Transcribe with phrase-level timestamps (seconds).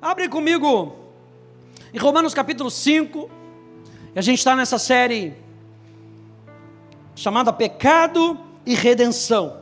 [0.00, 0.94] Abre comigo
[1.92, 3.28] em Romanos capítulo 5.
[4.14, 5.34] E a gente está nessa série
[7.16, 9.60] chamada Pecado e Redenção.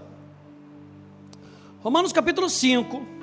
[1.82, 3.16] Romanos capítulo 5.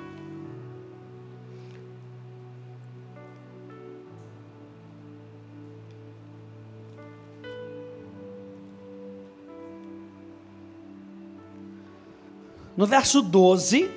[12.76, 13.88] No verso 12,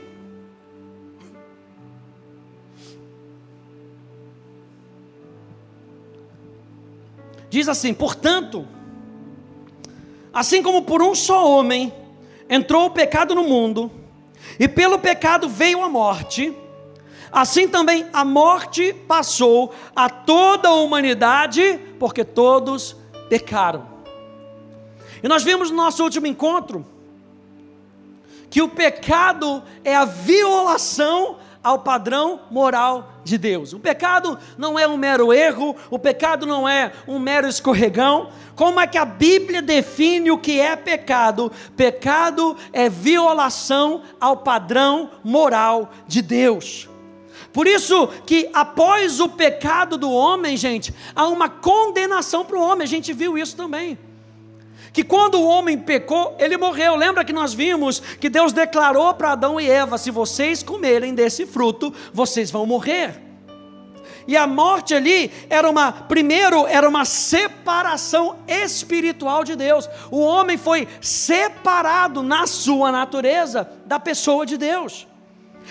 [7.57, 8.67] diz assim: Portanto,
[10.31, 11.91] assim como por um só homem
[12.47, 13.91] entrou o pecado no mundo,
[14.59, 16.55] e pelo pecado veio a morte,
[17.31, 22.95] assim também a morte passou a toda a humanidade, porque todos
[23.27, 23.87] pecaram.
[25.21, 26.85] E nós vimos no nosso último encontro
[28.51, 33.73] que o pecado é a violação ao padrão moral de Deus.
[33.73, 38.29] O pecado não é um mero erro, o pecado não é um mero escorregão.
[38.55, 41.51] Como é que a Bíblia define o que é pecado?
[41.75, 46.87] Pecado é violação ao padrão moral de Deus.
[47.51, 52.85] Por isso que após o pecado do homem, gente, há uma condenação para o homem.
[52.85, 53.99] A gente viu isso também
[54.91, 56.95] que quando o homem pecou, ele morreu.
[56.95, 61.45] Lembra que nós vimos que Deus declarou para Adão e Eva: se vocês comerem desse
[61.45, 63.27] fruto, vocês vão morrer.
[64.27, 69.89] E a morte ali era uma, primeiro, era uma separação espiritual de Deus.
[70.11, 75.07] O homem foi separado na sua natureza da pessoa de Deus.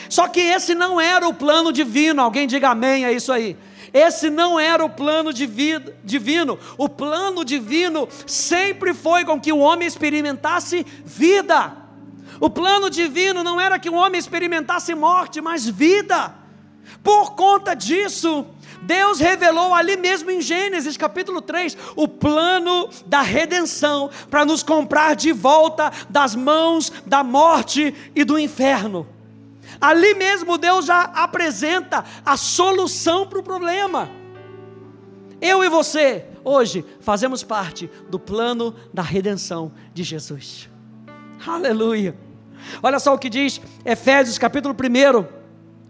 [0.09, 2.23] Só que esse não era o plano divino.
[2.23, 3.57] Alguém diga amém a isso aí.
[3.93, 6.59] Esse não era o plano divino.
[6.77, 11.77] O plano divino sempre foi com que o homem experimentasse vida.
[12.41, 16.35] O plano divino não era que o homem experimentasse morte, mas vida.
[17.03, 18.47] Por conta disso,
[18.83, 25.17] Deus revelou ali mesmo em Gênesis capítulo 3 o plano da redenção para nos comprar
[25.17, 29.07] de volta das mãos da morte e do inferno.
[29.81, 34.11] Ali mesmo Deus já apresenta a solução para o problema.
[35.41, 40.69] Eu e você, hoje, fazemos parte do plano da redenção de Jesus.
[41.47, 42.17] Aleluia.
[42.83, 45.27] Olha só o que diz Efésios capítulo 1,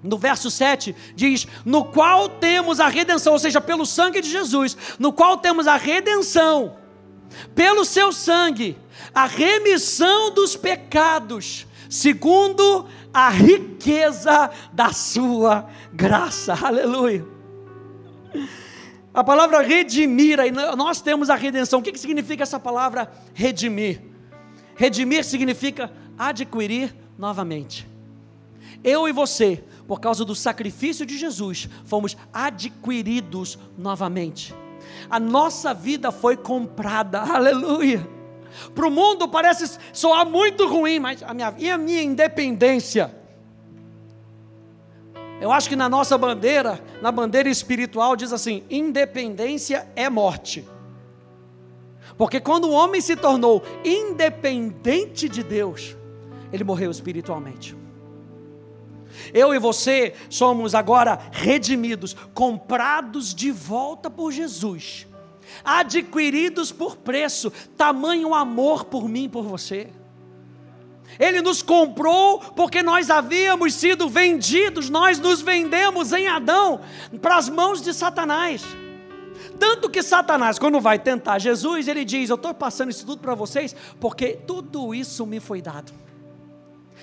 [0.02, 4.76] no verso 7, diz: No qual temos a redenção, ou seja, pelo sangue de Jesus,
[4.98, 6.76] no qual temos a redenção,
[7.54, 8.76] pelo seu sangue,
[9.14, 12.86] a remissão dos pecados, segundo
[13.16, 16.52] a riqueza da sua graça.
[16.52, 17.26] Aleluia.
[19.14, 21.80] A palavra redimir, aí nós temos a redenção.
[21.80, 24.02] O que significa essa palavra redimir?
[24.74, 27.88] Redimir significa adquirir novamente.
[28.84, 34.54] Eu e você, por causa do sacrifício de Jesus, fomos adquiridos novamente.
[35.08, 38.15] A nossa vida foi comprada, aleluia.
[38.74, 43.14] Para o mundo parece soar muito ruim, mas a minha, e a minha independência?
[45.40, 50.66] Eu acho que na nossa bandeira, na bandeira espiritual, diz assim: independência é morte.
[52.16, 55.94] Porque quando o homem se tornou independente de Deus,
[56.52, 57.76] ele morreu espiritualmente.
[59.32, 65.05] Eu e você somos agora redimidos, comprados de volta por Jesus
[65.64, 69.88] adquiridos por preço, tamanho amor por mim e por você.
[71.18, 76.80] Ele nos comprou porque nós havíamos sido vendidos, nós nos vendemos em Adão
[77.22, 78.62] para as mãos de Satanás.
[79.58, 83.34] Tanto que Satanás, quando vai tentar Jesus, ele diz: Eu estou passando isso tudo para
[83.34, 85.92] vocês, porque tudo isso me foi dado.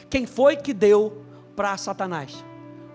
[0.10, 1.24] Quem foi que deu
[1.56, 2.44] para Satanás?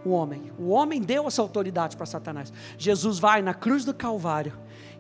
[0.05, 0.53] O homem.
[0.59, 2.53] O homem deu essa autoridade para Satanás.
[2.77, 4.53] Jesus vai na cruz do Calvário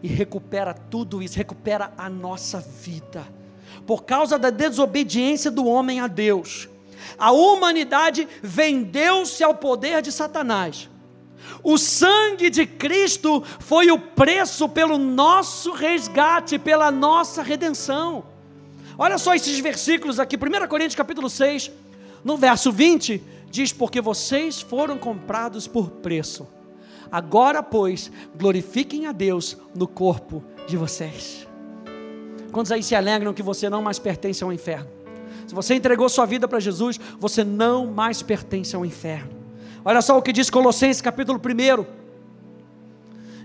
[0.02, 3.26] e recupera tudo isso, recupera a nossa vida.
[3.86, 6.68] Por causa da desobediência do homem a Deus,
[7.18, 10.88] a humanidade vendeu-se ao poder de Satanás.
[11.62, 18.24] O sangue de Cristo foi o preço pelo nosso resgate, pela nossa redenção.
[18.96, 21.70] Olha só esses versículos aqui, 1 Coríntios capítulo 6,
[22.24, 26.46] no verso 20, diz: Porque vocês foram comprados por preço
[27.10, 31.46] Agora, pois, glorifiquem a Deus no corpo de vocês.
[32.52, 34.88] Quantos aí se alegram que você não mais pertence ao inferno?
[35.46, 39.30] Se você entregou sua vida para Jesus, você não mais pertence ao inferno.
[39.84, 41.98] Olha só o que diz Colossenses capítulo 1.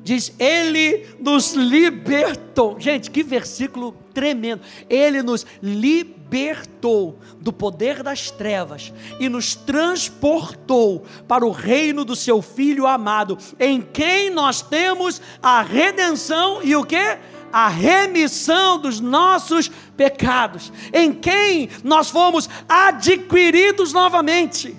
[0.04, 2.78] Diz, Ele nos libertou.
[2.80, 4.62] Gente, que versículo tremendo.
[4.90, 12.16] Ele nos libertou libertou do poder das trevas e nos transportou para o reino do
[12.16, 17.18] seu Filho amado, em quem nós temos a redenção e o que?
[17.52, 24.76] A remissão dos nossos pecados, em quem nós fomos adquiridos novamente.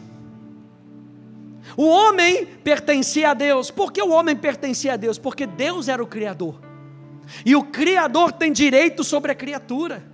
[1.77, 3.71] O homem pertencia a Deus.
[3.71, 5.19] Por que o homem pertencia a Deus?
[5.19, 6.61] Porque Deus era o Criador.
[7.47, 10.14] E o Criador tem direito sobre a criatura.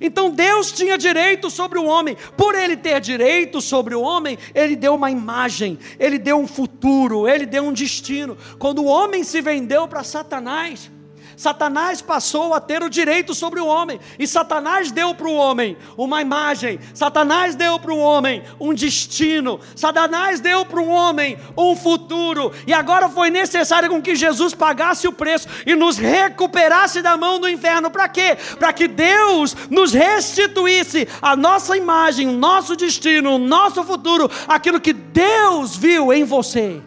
[0.00, 2.16] Então Deus tinha direito sobre o homem.
[2.36, 7.28] Por ele ter direito sobre o homem, ele deu uma imagem, ele deu um futuro,
[7.28, 8.36] ele deu um destino.
[8.58, 10.90] Quando o homem se vendeu para Satanás,
[11.36, 15.76] Satanás passou a ter o direito sobre o homem, e Satanás deu para o homem
[15.96, 21.76] uma imagem, Satanás deu para o homem um destino, Satanás deu para o homem um
[21.76, 27.16] futuro, e agora foi necessário com que Jesus pagasse o preço e nos recuperasse da
[27.16, 28.36] mão do inferno, para quê?
[28.58, 35.76] Para que Deus nos restituísse a nossa imagem, nosso destino, nosso futuro, aquilo que Deus
[35.76, 36.80] viu em você.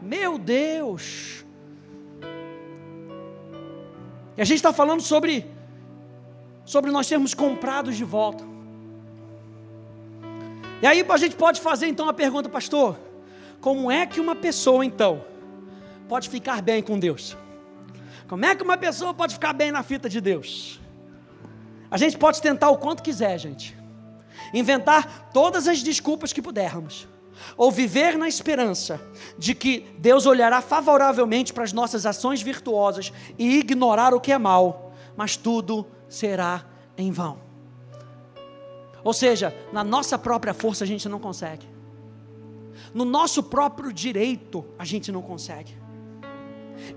[0.00, 1.37] Meu Deus!
[4.38, 5.44] E a gente está falando sobre,
[6.64, 8.44] sobre nós sermos comprados de volta.
[10.80, 12.96] E aí a gente pode fazer então a pergunta, pastor:
[13.60, 15.24] como é que uma pessoa então
[16.08, 17.36] pode ficar bem com Deus?
[18.28, 20.78] Como é que uma pessoa pode ficar bem na fita de Deus?
[21.90, 23.76] A gente pode tentar o quanto quiser, gente.
[24.54, 27.08] Inventar todas as desculpas que pudermos
[27.56, 29.00] ou viver na esperança
[29.38, 34.38] de que Deus olhará favoravelmente para as nossas ações virtuosas e ignorar o que é
[34.38, 36.64] mal, mas tudo será
[36.96, 37.38] em vão.
[39.04, 41.66] Ou seja, na nossa própria força a gente não consegue,
[42.92, 45.76] no nosso próprio direito a gente não consegue.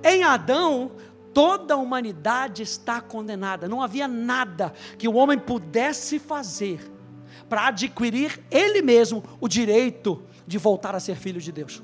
[0.04, 0.92] Em Adão,
[1.34, 6.92] toda a humanidade está condenada, não havia nada que o homem pudesse fazer
[7.50, 11.82] para adquirir ele mesmo o direito de voltar a ser filho de Deus.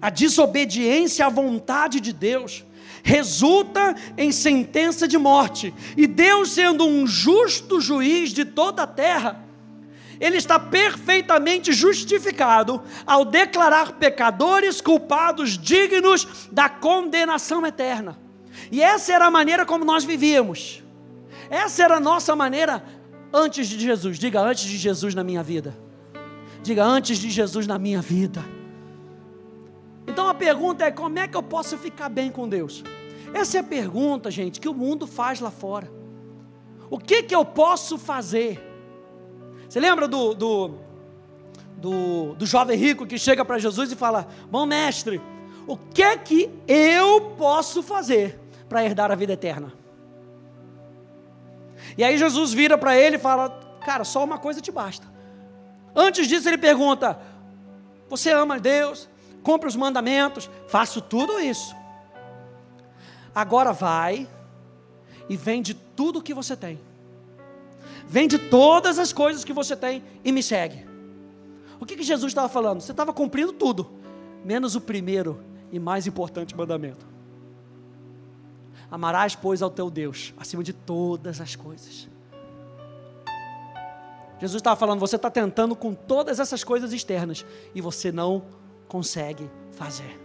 [0.00, 2.64] A desobediência à vontade de Deus
[3.02, 9.44] resulta em sentença de morte, e Deus, sendo um justo juiz de toda a terra,
[10.20, 18.18] ele está perfeitamente justificado ao declarar pecadores culpados dignos da condenação eterna.
[18.70, 20.82] E essa era a maneira como nós vivíamos.
[21.48, 22.84] Essa era a nossa maneira
[23.32, 24.18] antes de Jesus.
[24.18, 25.76] Diga antes de Jesus na minha vida.
[26.62, 28.44] Diga antes de Jesus na minha vida.
[30.06, 32.82] Então a pergunta é: como é que eu posso ficar bem com Deus?
[33.32, 35.90] Essa é a pergunta, gente, que o mundo faz lá fora.
[36.90, 38.60] O que que eu posso fazer?
[39.68, 40.74] Você lembra do, do,
[41.76, 45.20] do, do jovem rico que chega para Jesus e fala: Bom mestre,
[45.66, 48.38] o que é que eu posso fazer
[48.68, 49.79] para herdar a vida eterna?
[52.00, 53.50] E aí Jesus vira para ele e fala:
[53.84, 55.06] Cara, só uma coisa te basta.
[55.94, 57.20] Antes disso, ele pergunta:
[58.08, 59.06] Você ama Deus?
[59.42, 60.48] Cumpre os mandamentos?
[60.66, 61.76] Faço tudo isso.
[63.34, 64.26] Agora vai
[65.28, 66.80] e vende tudo o que você tem.
[68.06, 70.86] Vende todas as coisas que você tem e me segue.
[71.78, 72.80] O que, que Jesus estava falando?
[72.80, 73.90] Você estava cumprindo tudo,
[74.42, 77.09] menos o primeiro e mais importante mandamento.
[78.90, 82.08] Amarás, pois, ao teu Deus, acima de todas as coisas.
[84.40, 87.44] Jesus estava falando, você está tentando com todas essas coisas externas
[87.74, 88.42] e você não
[88.88, 90.18] consegue fazer.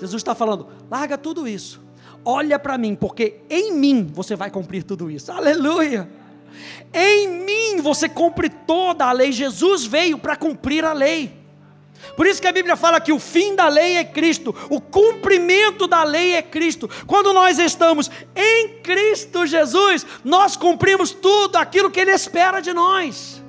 [0.00, 1.80] Jesus está falando, larga tudo isso,
[2.24, 5.30] olha para mim, porque em mim você vai cumprir tudo isso.
[5.30, 6.08] Aleluia!
[6.92, 9.32] Em mim você cumpre toda a lei.
[9.32, 11.41] Jesus veio para cumprir a lei.
[12.16, 15.86] Por isso que a Bíblia fala que o fim da lei é Cristo, o cumprimento
[15.86, 16.88] da lei é Cristo.
[17.06, 23.42] Quando nós estamos em Cristo Jesus, nós cumprimos tudo aquilo que Ele espera de nós.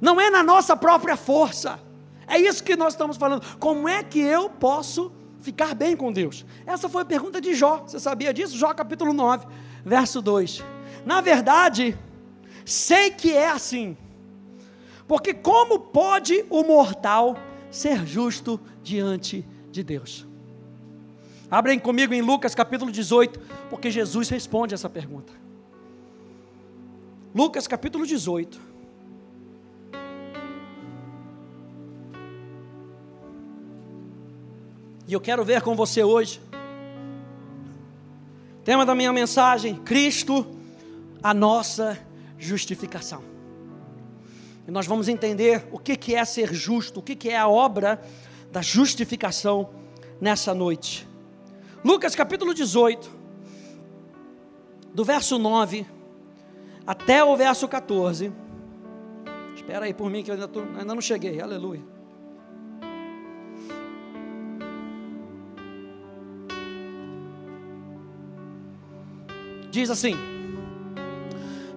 [0.00, 1.80] Não é na nossa própria força.
[2.26, 3.44] É isso que nós estamos falando.
[3.58, 6.44] Como é que eu posso ficar bem com Deus?
[6.66, 7.84] Essa foi a pergunta de Jó.
[7.86, 8.56] Você sabia disso?
[8.56, 9.46] Jó capítulo 9,
[9.84, 10.62] verso 2.
[11.04, 11.96] Na verdade,
[12.64, 13.96] sei que é assim
[15.06, 17.38] porque como pode o mortal
[17.70, 20.26] ser justo diante de Deus?
[21.50, 25.32] Abrem comigo em Lucas capítulo 18, porque Jesus responde essa pergunta.
[27.34, 28.60] Lucas capítulo 18.
[35.06, 36.40] E eu quero ver com você hoje.
[38.64, 40.44] Tema da minha mensagem: Cristo,
[41.22, 41.96] a nossa
[42.36, 43.35] justificação.
[44.66, 48.00] E nós vamos entender o que é ser justo, o que é a obra
[48.50, 49.70] da justificação
[50.20, 51.06] nessa noite.
[51.84, 53.10] Lucas capítulo 18.
[54.92, 55.86] do verso 9
[56.86, 58.32] até o verso 14.
[59.54, 61.40] Espera aí por mim que eu ainda, tô, ainda não cheguei.
[61.40, 61.82] Aleluia.
[69.70, 70.16] Diz assim: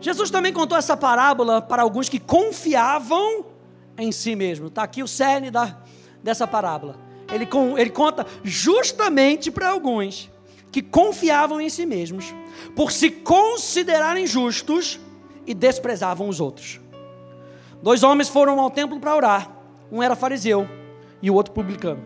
[0.02, 3.46] Jesus também contou essa parábola para alguns que confiavam
[3.98, 4.68] em si mesmo.
[4.68, 5.78] Está aqui o cerne da,
[6.24, 6.96] dessa parábola.
[7.32, 10.32] Ele, ele conta justamente para alguns
[10.72, 12.34] que confiavam em si mesmos,
[12.76, 15.00] por se considerarem justos
[15.46, 16.80] e desprezavam os outros.
[17.82, 19.52] Dois homens foram ao templo para orar.
[19.92, 20.68] Um era fariseu
[21.22, 22.04] e o outro publicano.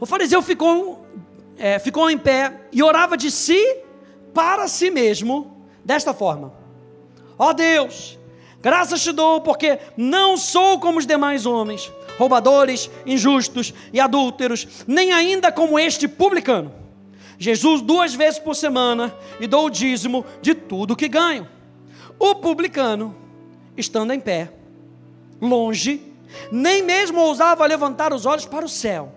[0.00, 1.06] O fariseu ficou,
[1.56, 3.62] é, ficou em pé e orava de si
[4.34, 6.52] para si mesmo desta forma:
[7.38, 8.18] Ó oh Deus,
[8.60, 15.12] graças te dou, porque não sou como os demais homens, roubadores, injustos e adúlteros, nem
[15.12, 16.72] ainda como este publicano.
[17.38, 21.48] Jesus duas vezes por semana e dou o dízimo de tudo que ganho.
[22.18, 23.14] O publicano,
[23.76, 24.52] estando em pé,
[25.40, 26.02] longe,
[26.50, 29.12] nem mesmo ousava levantar os olhos para o céu,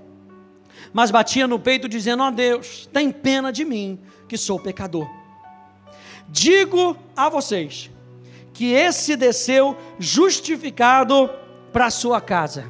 [0.94, 5.10] mas batia no peito, dizendo: Ó oh Deus, tem pena de mim, que sou pecador.
[6.30, 7.91] Digo a vocês
[8.62, 11.28] que esse desceu justificado
[11.74, 12.70] para sua casa,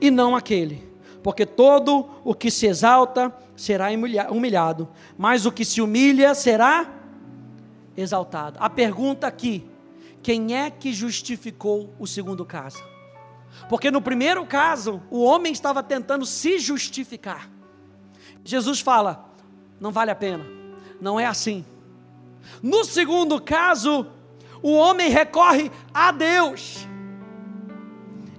[0.00, 0.90] e não aquele,
[1.22, 3.90] porque todo o que se exalta será
[4.28, 6.92] humilhado, mas o que se humilha será
[7.96, 8.58] exaltado.
[8.60, 9.64] A pergunta aqui:
[10.20, 12.82] quem é que justificou o segundo caso?
[13.68, 17.48] Porque no primeiro caso, o homem estava tentando se justificar.
[18.42, 19.32] Jesus fala:
[19.78, 20.44] não vale a pena,
[21.00, 21.64] não é assim.
[22.60, 24.08] No segundo caso,
[24.64, 26.88] o homem recorre a Deus.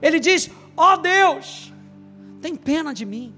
[0.01, 1.71] Ele diz: Ó oh Deus,
[2.41, 3.35] tem pena de mim,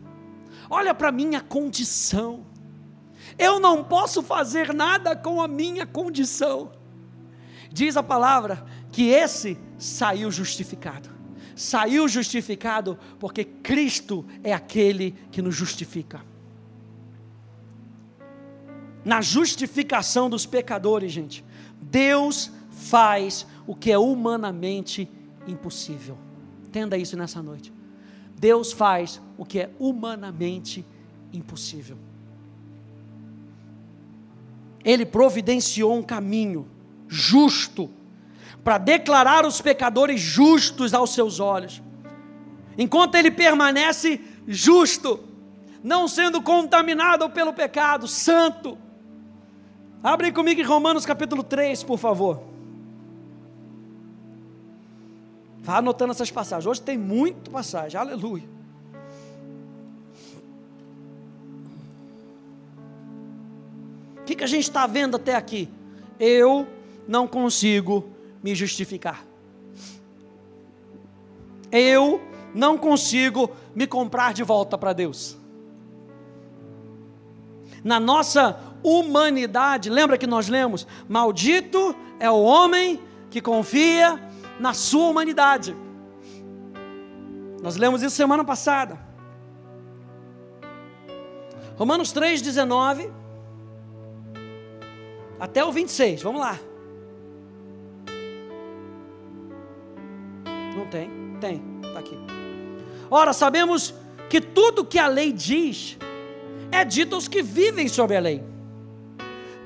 [0.69, 2.45] olha para a minha condição.
[3.37, 6.71] Eu não posso fazer nada com a minha condição.
[7.69, 11.09] Diz a palavra que esse saiu justificado.
[11.57, 16.21] Saiu justificado porque Cristo é aquele que nos justifica.
[19.03, 21.43] Na justificação dos pecadores, gente,
[21.81, 25.09] Deus faz o que é humanamente
[25.47, 26.17] impossível.
[26.65, 27.73] Entenda isso nessa noite.
[28.39, 30.85] Deus faz o que é humanamente
[31.33, 31.97] impossível.
[34.85, 36.67] Ele providenciou um caminho
[37.07, 37.89] justo
[38.63, 41.81] para declarar os pecadores justos aos seus olhos.
[42.77, 45.19] Enquanto ele permanece justo,
[45.83, 48.77] não sendo contaminado pelo pecado, santo.
[50.03, 52.46] Abre comigo em Romanos capítulo 3, por favor.
[55.67, 56.65] Vá anotando essas passagens.
[56.65, 57.99] Hoje tem muito passagem.
[57.99, 58.57] Aleluia.
[64.27, 65.69] que, que a gente está vendo até aqui?
[66.19, 66.67] Eu
[67.07, 68.09] não consigo
[68.43, 69.25] me justificar.
[71.71, 72.21] Eu
[72.53, 75.37] não consigo me comprar de volta para Deus.
[77.83, 80.85] Na nossa humanidade, lembra que nós lemos?
[81.07, 84.21] Maldito é o homem que confia
[84.59, 85.75] na sua humanidade.
[87.61, 88.97] Nós lemos isso semana passada.
[91.75, 93.11] Romanos 3,19
[95.39, 96.59] até o 26, vamos lá.
[100.75, 101.09] Não tem?
[101.39, 102.17] Tem, está aqui.
[103.09, 103.93] Ora, sabemos
[104.29, 105.97] que tudo que a lei diz
[106.71, 108.43] é dito aos que vivem sob a lei,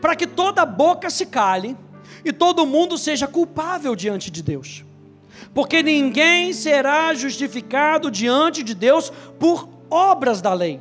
[0.01, 1.77] para que toda boca se cale
[2.23, 4.83] e todo mundo seja culpável diante de Deus.
[5.53, 10.79] Porque ninguém será justificado diante de Deus por obras da lei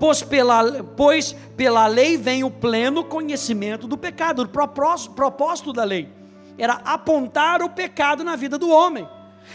[0.00, 4.42] pois pela, pois pela lei vem o pleno conhecimento do pecado.
[4.42, 6.08] O propósito, da lei
[6.56, 9.06] era apontar o pecado na vida do homem.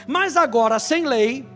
[0.07, 1.47] Mas agora, sem lei,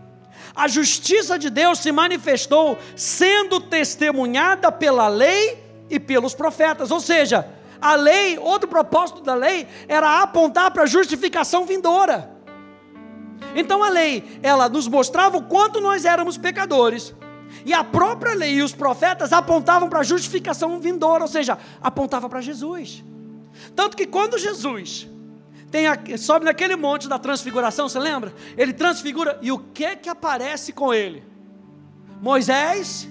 [0.56, 6.90] a justiça de Deus se manifestou sendo testemunhada pela lei e pelos profetas.
[6.90, 7.48] Ou seja,
[7.82, 12.38] a lei, outro propósito da lei, era apontar para a justificação vindoura.
[13.56, 17.14] Então a lei, ela nos mostrava o quanto nós éramos pecadores
[17.66, 22.30] e a própria lei e os profetas apontavam para a justificação vindoura, ou seja, apontava
[22.30, 23.04] para Jesus.
[23.76, 25.08] Tanto que quando Jesus
[25.88, 28.34] a, sobe naquele monte da transfiguração, você lembra?
[28.58, 31.24] Ele transfigura e o que que aparece com ele?
[32.22, 33.08] Moisés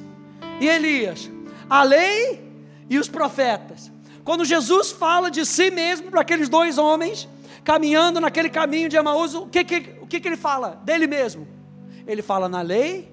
[0.60, 1.30] e Elias,
[1.68, 2.44] a lei
[2.88, 3.92] e os profetas.
[4.28, 7.26] Quando Jesus fala de si mesmo para aqueles dois homens
[7.64, 11.48] caminhando naquele caminho de Emaús, o que que, o que que ele fala dele mesmo?
[12.06, 13.10] Ele fala na lei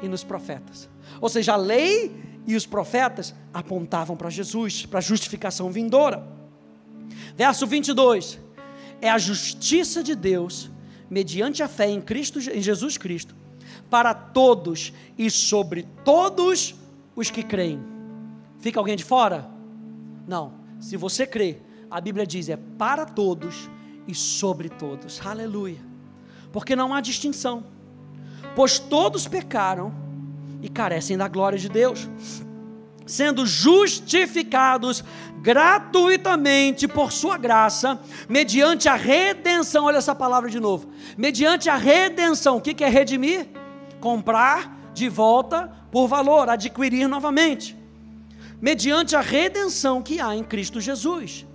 [0.00, 0.88] e nos profetas.
[1.20, 2.14] Ou seja, a lei
[2.46, 6.24] e os profetas apontavam para Jesus, para a justificação vindoura.
[7.34, 8.38] Verso 22.
[9.00, 10.70] É a justiça de Deus
[11.10, 13.34] mediante a fé em Cristo em Jesus Cristo
[13.90, 16.76] para todos e sobre todos
[17.16, 17.80] os que creem.
[18.60, 19.55] Fica alguém de fora?
[20.26, 20.54] Não.
[20.80, 21.58] Se você crê,
[21.90, 23.70] a Bíblia diz é para todos
[24.06, 25.24] e sobre todos.
[25.24, 25.78] Aleluia.
[26.52, 27.64] Porque não há distinção.
[28.54, 29.94] Pois todos pecaram
[30.62, 32.08] e carecem da glória de Deus,
[33.06, 35.04] sendo justificados
[35.40, 39.84] gratuitamente por sua graça, mediante a redenção.
[39.84, 40.88] Olha essa palavra de novo.
[41.16, 42.56] Mediante a redenção.
[42.56, 43.48] O que é redimir?
[44.00, 47.76] Comprar de volta por valor, adquirir novamente.
[48.60, 51.46] Mediante a redenção que há em Cristo Jesus,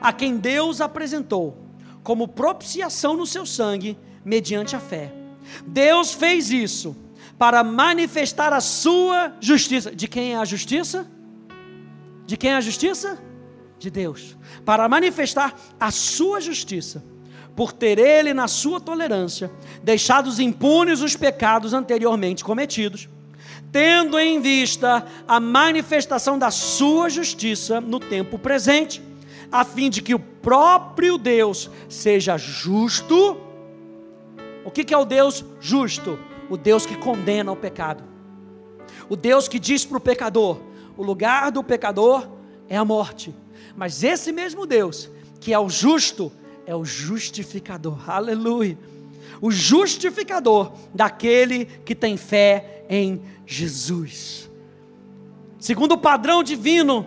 [0.00, 1.58] a quem Deus apresentou
[2.02, 5.12] como propiciação no seu sangue, mediante a fé.
[5.66, 6.96] Deus fez isso
[7.38, 9.94] para manifestar a sua justiça.
[9.94, 11.06] De quem é a justiça?
[12.26, 13.18] De quem é a justiça?
[13.78, 14.36] De Deus.
[14.64, 17.04] Para manifestar a sua justiça,
[17.54, 19.50] por ter ele, na sua tolerância,
[19.82, 23.08] deixados impunes os pecados anteriormente cometidos,
[23.72, 29.02] tendo em vista a manifestação da sua justiça no tempo presente,
[29.50, 33.40] a fim de que o próprio Deus seja justo.
[34.64, 36.18] O que é o Deus justo?
[36.52, 38.04] o Deus que condena o pecado,
[39.08, 40.60] o Deus que diz para o pecador:
[40.98, 42.28] o lugar do pecador
[42.68, 43.34] é a morte,
[43.74, 45.08] mas esse mesmo Deus,
[45.40, 46.30] que é o justo,
[46.66, 48.78] é o justificador, aleluia,
[49.40, 54.50] o justificador daquele que tem fé em Jesus.
[55.58, 57.06] Segundo o padrão divino,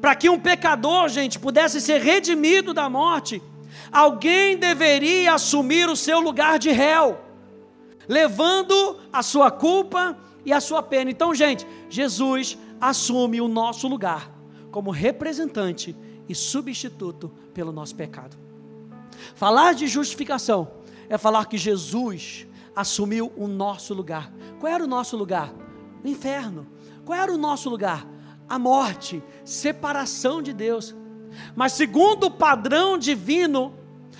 [0.00, 3.42] para que um pecador, gente, pudesse ser redimido da morte,
[3.90, 7.28] alguém deveria assumir o seu lugar de réu
[8.08, 11.10] levando a sua culpa e a sua pena.
[11.10, 14.32] Então, gente, Jesus assume o nosso lugar
[14.70, 15.94] como representante
[16.28, 18.36] e substituto pelo nosso pecado.
[19.34, 20.70] Falar de justificação
[21.08, 24.32] é falar que Jesus assumiu o nosso lugar.
[24.58, 25.52] Qual era o nosso lugar?
[26.04, 26.66] Inferno.
[27.04, 28.06] Qual era o nosso lugar?
[28.48, 30.94] A morte, separação de Deus.
[31.54, 33.74] Mas segundo o padrão divino,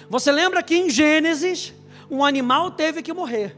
[0.08, 1.74] você lembra que em Gênesis,
[2.10, 3.56] um animal teve que morrer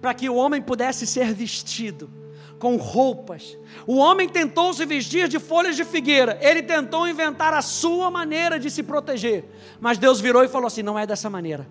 [0.00, 2.10] para que o homem pudesse ser vestido
[2.58, 3.56] com roupas.
[3.86, 8.58] O homem tentou se vestir de folhas de figueira, ele tentou inventar a sua maneira
[8.58, 9.44] de se proteger,
[9.80, 11.66] mas Deus virou e falou assim: não é dessa maneira.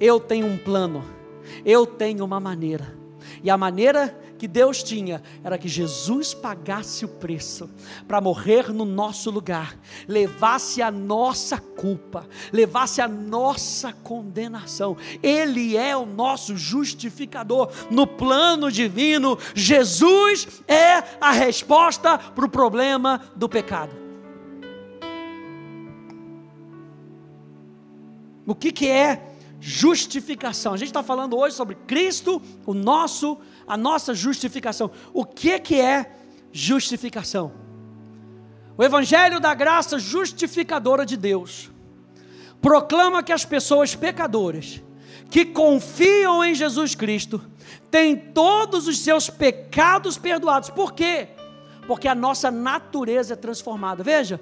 [0.00, 1.04] Eu tenho um plano,
[1.64, 2.96] eu tenho uma maneira.
[3.42, 7.70] E a maneira que Deus tinha era que Jesus pagasse o preço
[8.06, 14.96] para morrer no nosso lugar, levasse a nossa culpa, levasse a nossa condenação.
[15.22, 17.70] Ele é o nosso justificador.
[17.90, 24.04] No plano divino, Jesus é a resposta para o problema do pecado.
[28.46, 30.74] O que, que é justificação?
[30.74, 34.90] A gente está falando hoje sobre Cristo, o nosso justificador a nossa justificação.
[35.12, 36.12] O que, que é
[36.52, 37.52] justificação?
[38.76, 41.70] O Evangelho da graça justificadora de Deus
[42.60, 44.82] proclama que as pessoas pecadoras
[45.30, 47.40] que confiam em Jesus Cristo
[47.90, 50.70] têm todos os seus pecados perdoados.
[50.70, 51.28] Por quê?
[51.86, 54.02] Porque a nossa natureza é transformada.
[54.02, 54.40] Veja,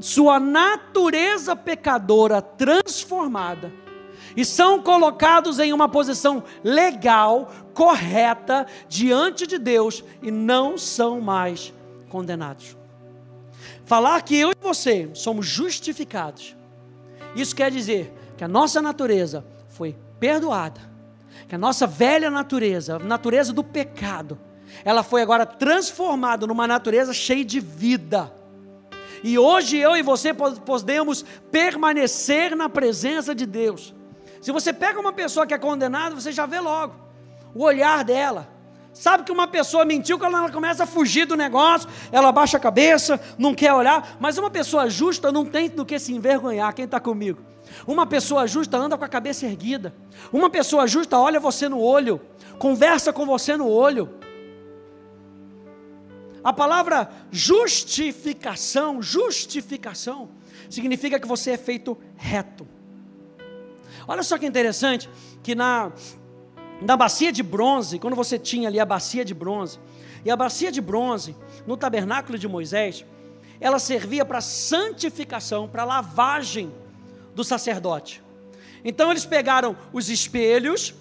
[0.00, 3.81] sua natureza pecadora transformada
[4.36, 11.72] e são colocados em uma posição legal, correta, diante de Deus e não são mais
[12.08, 12.76] condenados.
[13.84, 16.56] Falar que eu e você somos justificados,
[17.34, 20.80] isso quer dizer que a nossa natureza foi perdoada,
[21.48, 24.38] que a nossa velha natureza, a natureza do pecado,
[24.84, 28.32] ela foi agora transformada numa natureza cheia de vida.
[29.22, 33.94] E hoje eu e você podemos permanecer na presença de Deus
[34.42, 36.94] se você pega uma pessoa que é condenada, você já vê logo
[37.54, 38.48] o olhar dela.
[38.92, 42.60] Sabe que uma pessoa mentiu quando ela começa a fugir do negócio, ela baixa a
[42.60, 46.74] cabeça, não quer olhar, mas uma pessoa justa não tem do que se envergonhar.
[46.74, 47.40] Quem está comigo?
[47.86, 49.94] Uma pessoa justa anda com a cabeça erguida.
[50.32, 52.20] Uma pessoa justa olha você no olho,
[52.58, 54.10] conversa com você no olho.
[56.42, 60.30] A palavra justificação, justificação,
[60.68, 62.66] significa que você é feito reto.
[64.06, 65.08] Olha só que interessante
[65.42, 65.92] que na,
[66.80, 69.78] na bacia de bronze, quando você tinha ali a bacia de bronze,
[70.24, 71.34] e a bacia de bronze,
[71.66, 73.04] no tabernáculo de Moisés,
[73.60, 76.72] ela servia para santificação, para lavagem
[77.34, 78.22] do sacerdote.
[78.84, 80.94] Então eles pegaram os espelhos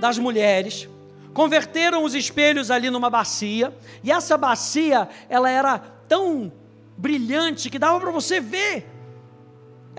[0.00, 0.88] das mulheres,
[1.32, 5.78] converteram os espelhos ali numa bacia, e essa bacia, ela era
[6.08, 6.52] tão
[6.96, 8.97] brilhante que dava para você ver.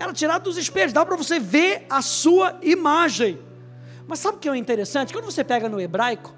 [0.00, 3.38] Era tirado dos espelhos, dava para você ver a sua imagem.
[4.08, 5.12] Mas sabe o que é interessante?
[5.12, 6.34] Quando você pega no hebraico,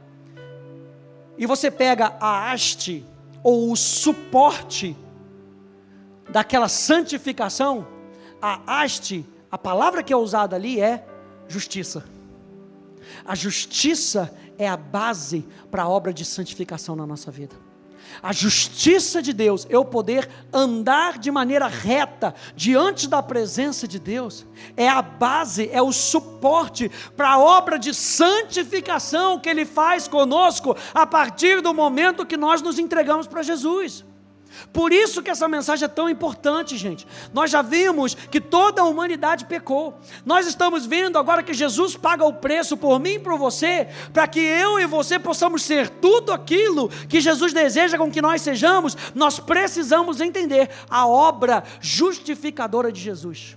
[1.38, 3.06] e você pega a haste,
[3.40, 4.96] ou o suporte
[6.28, 7.86] daquela santificação,
[8.40, 11.06] a haste, a palavra que é usada ali é
[11.46, 12.04] justiça.
[13.24, 17.54] A justiça é a base para a obra de santificação na nossa vida.
[18.22, 24.44] A justiça de Deus, eu poder andar de maneira reta diante da presença de Deus,
[24.76, 30.76] é a base, é o suporte para a obra de santificação que Ele faz conosco
[30.92, 34.04] a partir do momento que nós nos entregamos para Jesus.
[34.72, 37.06] Por isso que essa mensagem é tão importante, gente.
[37.32, 39.98] Nós já vimos que toda a humanidade pecou.
[40.24, 44.26] Nós estamos vendo agora que Jesus paga o preço por mim e por você, para
[44.26, 48.96] que eu e você possamos ser tudo aquilo que Jesus deseja com que nós sejamos.
[49.14, 53.56] Nós precisamos entender a obra justificadora de Jesus.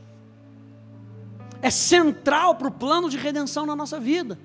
[1.61, 4.37] É central para o plano de redenção na nossa vida.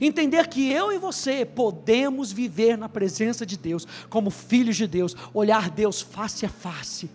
[0.00, 5.16] Entender que eu e você podemos viver na presença de Deus, como filhos de Deus,
[5.32, 7.10] olhar Deus face a face,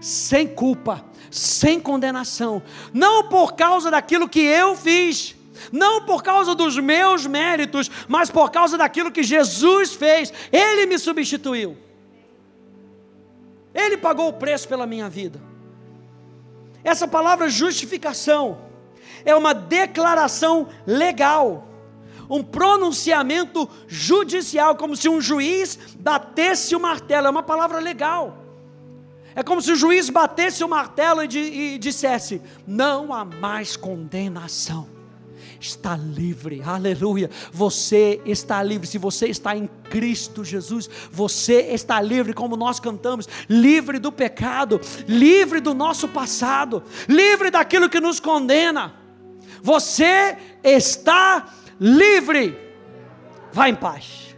[0.00, 2.62] sem culpa, sem condenação,
[2.92, 5.34] não por causa daquilo que eu fiz,
[5.72, 10.98] não por causa dos meus méritos, mas por causa daquilo que Jesus fez, Ele me
[10.98, 11.76] substituiu,
[13.74, 15.40] Ele pagou o preço pela minha vida.
[16.84, 18.58] Essa palavra justificação
[19.24, 21.67] é uma declaração legal
[22.28, 28.44] um pronunciamento judicial, como se um juiz batesse o martelo, é uma palavra legal.
[29.34, 34.98] É como se o juiz batesse o martelo e, e dissesse: não há mais condenação
[35.60, 37.30] está livre, aleluia.
[37.52, 43.28] Você está livre, se você está em Cristo Jesus, você está livre, como nós cantamos,
[43.48, 48.94] livre do pecado, livre do nosso passado, livre daquilo que nos condena.
[49.62, 52.56] Você está livre,
[53.52, 54.36] vá em paz.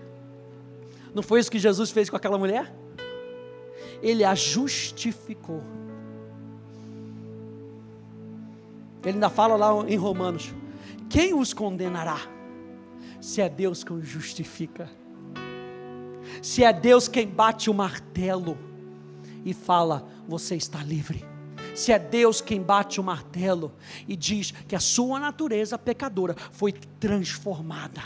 [1.15, 2.73] Não foi isso que Jesus fez com aquela mulher?
[4.03, 5.63] Ele a justificou.
[9.03, 10.55] Ele ainda fala lá em Romanos:
[11.09, 12.19] quem os condenará?
[13.21, 14.89] Se é Deus que os justifica,
[16.43, 18.57] se é Deus quem bate o martelo
[19.45, 21.30] e fala: você está livre
[21.81, 23.73] se é Deus quem bate o martelo
[24.07, 28.03] e diz que a sua natureza pecadora foi transformada.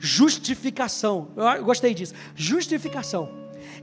[0.00, 2.14] Justificação, eu gostei disso.
[2.34, 3.28] Justificação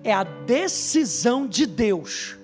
[0.04, 2.36] é a decisão de Deus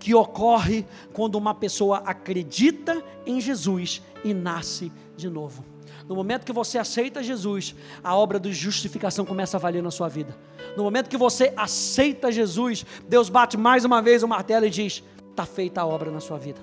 [0.00, 5.64] que ocorre quando uma pessoa acredita em Jesus e nasce de novo.
[6.08, 10.08] No momento que você aceita Jesus, a obra de justificação começa a valer na sua
[10.08, 10.36] vida.
[10.76, 15.02] No momento que você aceita Jesus, Deus bate mais uma vez o martelo e diz:
[15.30, 16.60] está feita a obra na sua vida.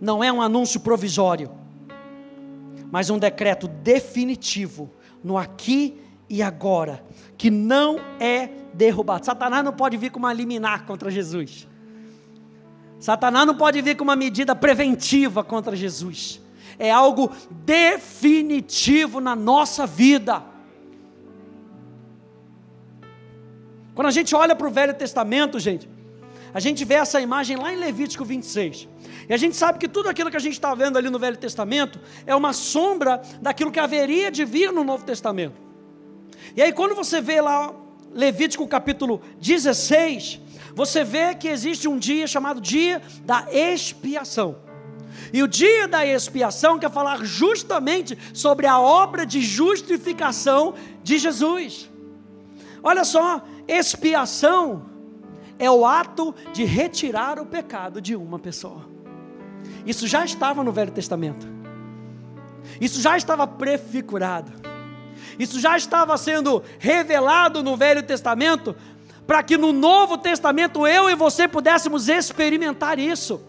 [0.00, 1.50] Não é um anúncio provisório,
[2.90, 4.90] mas um decreto definitivo
[5.22, 7.04] no aqui e agora,
[7.38, 9.24] que não é derrubado.
[9.24, 11.66] Satanás não pode vir com uma liminar contra Jesus.
[12.98, 16.40] Satanás não pode vir com uma medida preventiva contra Jesus.
[16.78, 20.42] É algo definitivo na nossa vida.
[23.94, 25.88] Quando a gente olha para o Velho Testamento, gente,
[26.52, 28.88] a gente vê essa imagem lá em Levítico 26.
[29.28, 31.36] E a gente sabe que tudo aquilo que a gente está vendo ali no Velho
[31.36, 35.60] Testamento é uma sombra daquilo que haveria de vir no Novo Testamento.
[36.54, 37.74] E aí, quando você vê lá
[38.12, 40.40] Levítico capítulo 16,
[40.76, 44.56] você vê que existe um dia chamado dia da expiação.
[45.32, 51.90] E o dia da expiação quer falar justamente sobre a obra de justificação de Jesus.
[52.82, 54.84] Olha só, expiação
[55.58, 58.86] é o ato de retirar o pecado de uma pessoa.
[59.86, 61.48] Isso já estava no Velho Testamento.
[62.78, 64.52] Isso já estava prefigurado.
[65.38, 68.76] Isso já estava sendo revelado no Velho Testamento
[69.26, 73.44] para que no Novo Testamento eu e você pudéssemos experimentar isso.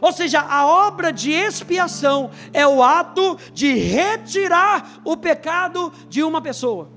[0.00, 6.40] Ou seja, a obra de expiação é o ato de retirar o pecado de uma
[6.40, 6.90] pessoa.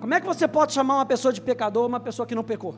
[0.00, 2.76] Como é que você pode chamar uma pessoa de pecador uma pessoa que não pecou?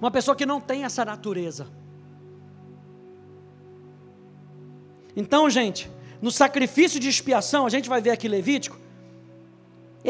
[0.00, 1.66] Uma pessoa que não tem essa natureza.
[5.16, 5.90] Então, gente,
[6.22, 8.78] no sacrifício de expiação, a gente vai ver aqui Levítico,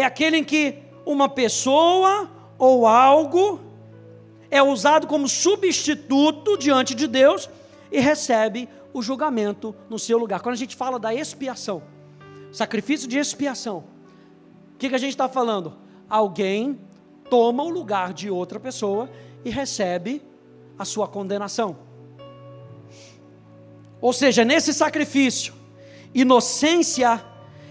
[0.00, 3.60] é aquele em que uma pessoa ou algo
[4.50, 7.50] é usado como substituto diante de Deus
[7.90, 10.40] e recebe o julgamento no seu lugar.
[10.40, 11.82] Quando a gente fala da expiação,
[12.52, 13.84] sacrifício de expiação,
[14.74, 15.76] o que, que a gente está falando?
[16.08, 16.78] Alguém
[17.28, 19.10] toma o lugar de outra pessoa
[19.44, 20.22] e recebe
[20.78, 21.76] a sua condenação.
[24.00, 25.52] Ou seja, nesse sacrifício,
[26.14, 27.20] inocência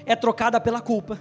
[0.05, 1.19] é trocada pela culpa,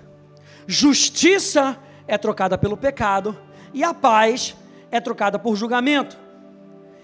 [0.67, 3.39] justiça é trocada pelo pecado
[3.73, 4.57] e a paz
[4.91, 6.19] é trocada por julgamento.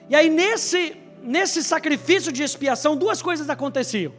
[0.09, 4.13] E aí, nesse, nesse sacrifício de expiação, duas coisas aconteciam.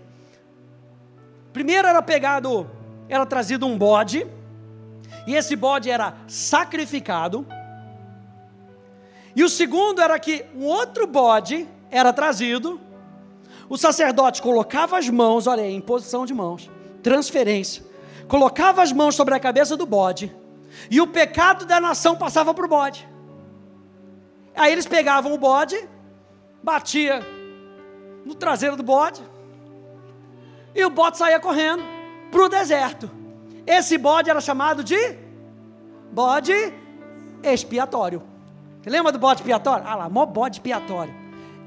[1.51, 2.69] Primeiro era pegado,
[3.07, 4.25] era trazido um bode,
[5.27, 7.45] e esse bode era sacrificado.
[9.35, 12.79] E o segundo era que um outro bode era trazido,
[13.69, 16.69] o sacerdote colocava as mãos, olha aí, imposição de mãos,
[17.01, 17.83] transferência,
[18.33, 20.35] colocava as mãos sobre a cabeça do bode,
[20.89, 23.07] e o pecado da nação passava para o bode.
[24.55, 25.77] Aí eles pegavam o bode,
[26.63, 27.23] batia
[28.25, 29.21] no traseiro do bode,
[30.73, 31.83] e o bode saía correndo
[32.31, 33.07] para o deserto.
[33.67, 34.97] Esse bode era chamado de
[36.11, 36.55] bode
[37.43, 38.23] expiatório.
[38.83, 39.85] Lembra do bode expiatório?
[39.87, 41.13] Ah lá, mó bode expiatório.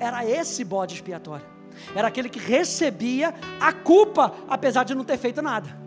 [0.01, 1.47] Era esse bode expiatório.
[1.95, 5.86] Era aquele que recebia a culpa, apesar de não ter feito nada.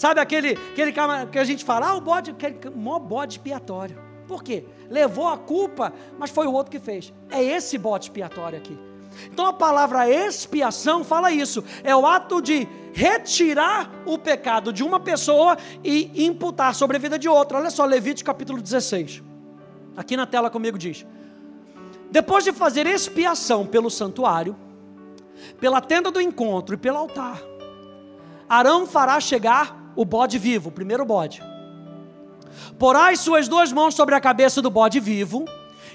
[0.00, 0.94] Sabe aquele, aquele
[1.30, 4.00] que a gente fala, ah, o bode, aquele mó bode expiatório.
[4.26, 4.64] Por quê?
[4.88, 7.12] Levou a culpa, mas foi o outro que fez.
[7.28, 8.78] É esse bode expiatório aqui.
[9.30, 11.62] Então a palavra expiação fala isso.
[11.84, 17.18] É o ato de retirar o pecado de uma pessoa e imputar sobre a vida
[17.18, 17.58] de outra.
[17.58, 19.22] Olha só, Levítico capítulo 16.
[19.94, 21.04] Aqui na tela comigo diz:
[22.10, 24.56] Depois de fazer expiação pelo santuário,
[25.60, 27.38] pela tenda do encontro e pelo altar,
[28.48, 31.42] Arão fará chegar o bode vivo, o primeiro bode
[32.78, 35.44] Porá as suas duas mãos sobre a cabeça do bode vivo,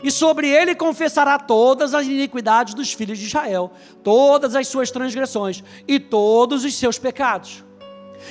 [0.04, 3.72] e sobre ele confessará todas as iniquidades dos filhos de Israel,
[4.04, 7.64] todas as suas transgressões e todos os seus pecados.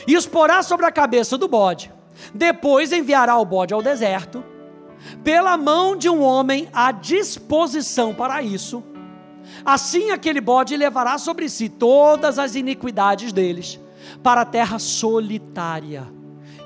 [0.06, 1.92] E os porá sobre a cabeça do bode.
[2.32, 4.44] Depois enviará o bode ao deserto,
[5.24, 8.82] pela mão de um homem à disposição para isso.
[9.64, 13.80] Assim aquele bode levará sobre si todas as iniquidades deles
[14.22, 16.06] para a terra solitária.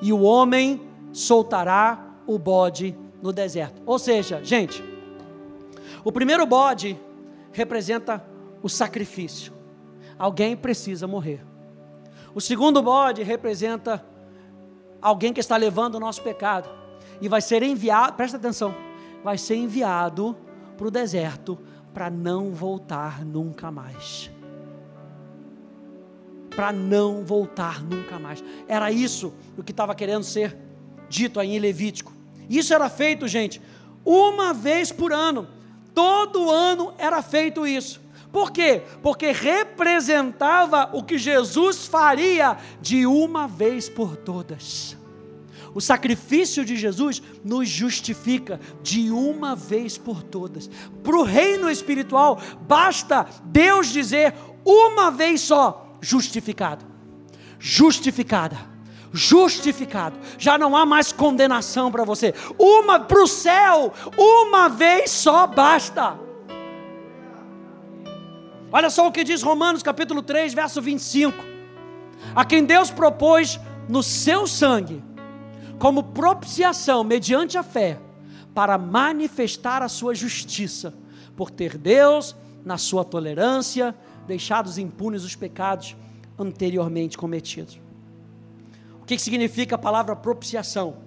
[0.01, 0.81] E o homem
[1.13, 3.83] soltará o bode no deserto.
[3.85, 4.83] Ou seja, gente,
[6.05, 6.99] o primeiro bode
[7.53, 8.25] representa
[8.63, 9.53] o sacrifício.
[10.19, 11.45] Alguém precisa morrer.
[12.35, 14.05] O segundo bode representa
[15.01, 16.69] alguém que está levando o nosso pecado
[17.21, 18.75] e vai ser enviado, presta atenção,
[19.25, 20.37] vai ser enviado
[20.77, 21.59] para o deserto
[21.93, 24.31] para não voltar nunca mais.
[26.59, 28.43] Para não voltar nunca mais.
[28.67, 30.57] Era isso o que estava querendo ser
[31.09, 32.13] dito aí em Levítico.
[32.51, 33.63] Isso era feito, gente,
[34.05, 35.47] uma vez por ano.
[35.95, 38.01] Todo ano era feito isso.
[38.33, 38.83] Por quê?
[39.05, 44.97] Porque representava o que Jesus faria de uma vez por todas.
[45.73, 50.69] O sacrifício de Jesus nos justifica de uma vez por todas.
[51.05, 56.85] Para o reino espiritual, basta Deus dizer uma vez só: justificado,
[57.59, 58.79] justificada
[59.13, 60.19] justificado.
[60.39, 62.35] Já não há mais condenação para você.
[62.59, 66.19] Uma para o céu, uma vez só basta.
[68.71, 71.37] Olha só o que diz Romanos capítulo 3, verso 25.
[72.35, 73.59] A quem Deus propôs
[73.89, 75.03] no seu sangue,
[75.79, 77.99] como propiciação mediante a fé,
[78.55, 80.93] para manifestar a sua justiça,
[81.35, 83.95] por ter Deus, na sua tolerância,
[84.29, 85.97] deixados impunes os pecados
[86.39, 87.81] anteriormente cometidos
[89.09, 90.99] que significa a palavra propiciação?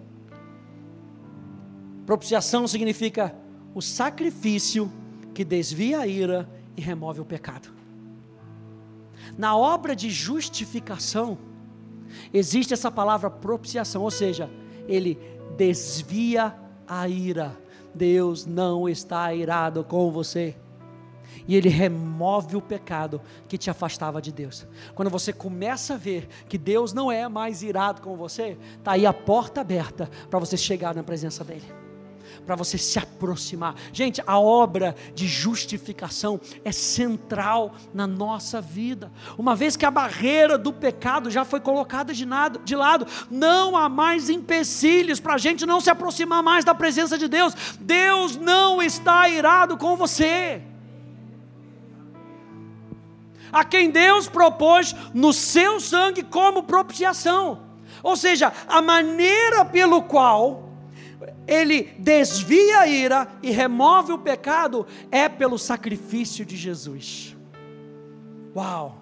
[2.04, 3.34] Propiciação significa
[3.76, 4.92] o sacrifício
[5.36, 7.70] que desvia a ira e remove o pecado.
[9.38, 11.38] Na obra de justificação,
[12.34, 14.50] existe essa palavra propiciação, ou seja,
[14.88, 15.20] ele
[15.56, 16.56] desvia
[16.88, 17.56] a ira.
[17.94, 20.56] Deus não está irado com você
[21.48, 24.68] e ele remove o pecado que te afastava de Deus.
[24.96, 29.06] Quando você começa a ver que Deus não é mais irado com você, está aí
[29.06, 31.82] a porta aberta para você chegar na presença dEle.
[32.46, 33.76] Para você se aproximar.
[33.92, 39.12] Gente, a obra de justificação é central na nossa vida.
[39.38, 43.76] Uma vez que a barreira do pecado já foi colocada de, nada, de lado, não
[43.76, 47.54] há mais empecilhos para a gente não se aproximar mais da presença de Deus.
[47.80, 50.71] Deus não está irado com você
[53.52, 57.64] a quem Deus propôs no seu sangue como propiciação.
[58.04, 60.70] Ou seja, a maneira pelo qual
[61.48, 67.36] ele desvia a ira e remove o pecado é pelo sacrifício de Jesus.
[68.56, 68.98] Uau!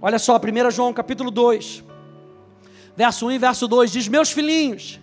[0.00, 1.84] Olha só, 1 João capítulo 2,
[2.96, 5.00] verso 1 e verso 2 diz: Meus filhinhos,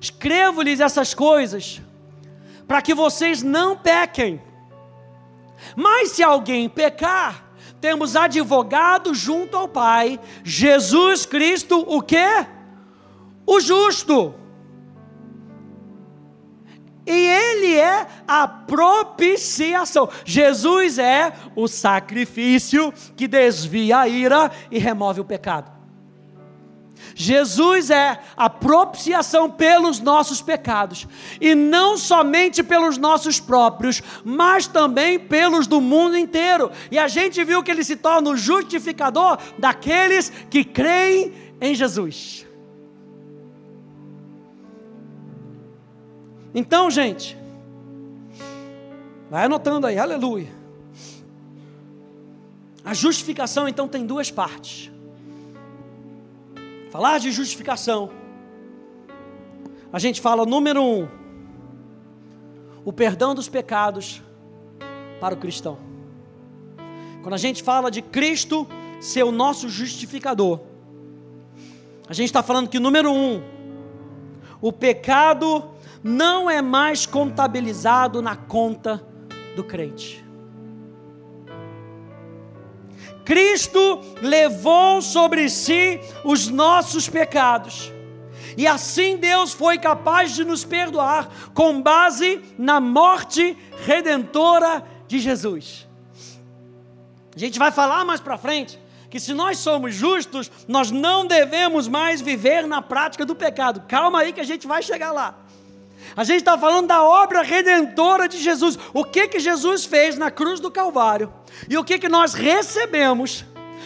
[0.00, 1.80] escrevo-lhes essas coisas
[2.66, 4.40] para que vocês não pequem.
[5.74, 12.46] Mas se alguém pecar, temos advogado junto ao Pai, Jesus Cristo, o que?
[13.46, 14.34] O justo.
[17.06, 20.08] E Ele é a propiciação.
[20.24, 25.75] Jesus é o sacrifício que desvia a ira e remove o pecado.
[27.18, 31.08] Jesus é a propiciação pelos nossos pecados,
[31.40, 36.70] e não somente pelos nossos próprios, mas também pelos do mundo inteiro.
[36.90, 42.46] E a gente viu que ele se torna o justificador daqueles que creem em Jesus.
[46.54, 47.34] Então, gente,
[49.30, 50.52] vai anotando aí, aleluia.
[52.84, 54.90] A justificação então tem duas partes.
[56.90, 58.10] Falar de justificação.
[59.92, 61.08] A gente fala, número um,
[62.84, 64.22] o perdão dos pecados
[65.20, 65.78] para o cristão.
[67.22, 68.66] Quando a gente fala de Cristo
[69.00, 70.60] ser o nosso justificador,
[72.08, 73.42] a gente está falando que, número um,
[74.60, 75.70] o pecado
[76.02, 79.04] não é mais contabilizado na conta
[79.56, 80.25] do crente.
[83.26, 87.92] Cristo levou sobre si os nossos pecados.
[88.56, 95.86] E assim Deus foi capaz de nos perdoar com base na morte redentora de Jesus.
[97.34, 98.78] A gente vai falar mais para frente
[99.10, 103.82] que se nós somos justos, nós não devemos mais viver na prática do pecado.
[103.88, 105.45] Calma aí que a gente vai chegar lá.
[106.16, 108.78] A gente está falando da obra redentora de Jesus.
[108.94, 111.30] O que que Jesus fez na cruz do Calvário?
[111.68, 113.44] E o que que nós recebemos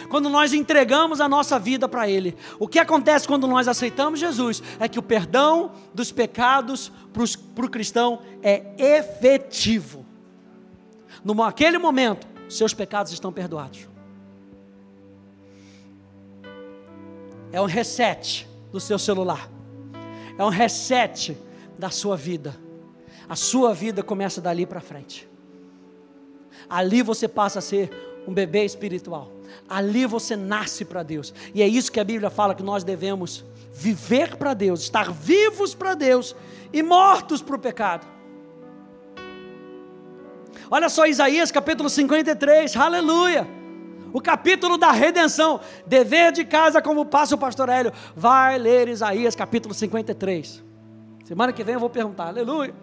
[0.09, 2.37] quando nós entregamos a nossa vida para Ele?
[2.57, 6.89] O que acontece quando nós aceitamos Jesus é que o perdão dos pecados
[7.53, 10.05] para o cristão é efetivo.
[11.25, 13.89] Naquele momento, seus pecados estão perdoados.
[17.51, 19.49] É um reset do seu celular.
[20.37, 21.37] É um reset
[21.81, 22.55] da sua vida.
[23.27, 25.27] A sua vida começa dali para frente.
[26.69, 27.89] Ali você passa a ser
[28.27, 29.31] um bebê espiritual.
[29.67, 31.33] Ali você nasce para Deus.
[31.55, 35.73] E é isso que a Bíblia fala que nós devemos viver para Deus, estar vivos
[35.73, 36.35] para Deus
[36.71, 38.05] e mortos para o pecado.
[40.69, 43.47] Olha só Isaías capítulo 53, aleluia.
[44.13, 47.91] O capítulo da redenção, dever de casa como passa o pastor Hélio.
[48.15, 50.69] Vai ler Isaías capítulo 53.
[51.23, 52.73] Semana que vem eu vou perguntar, aleluia.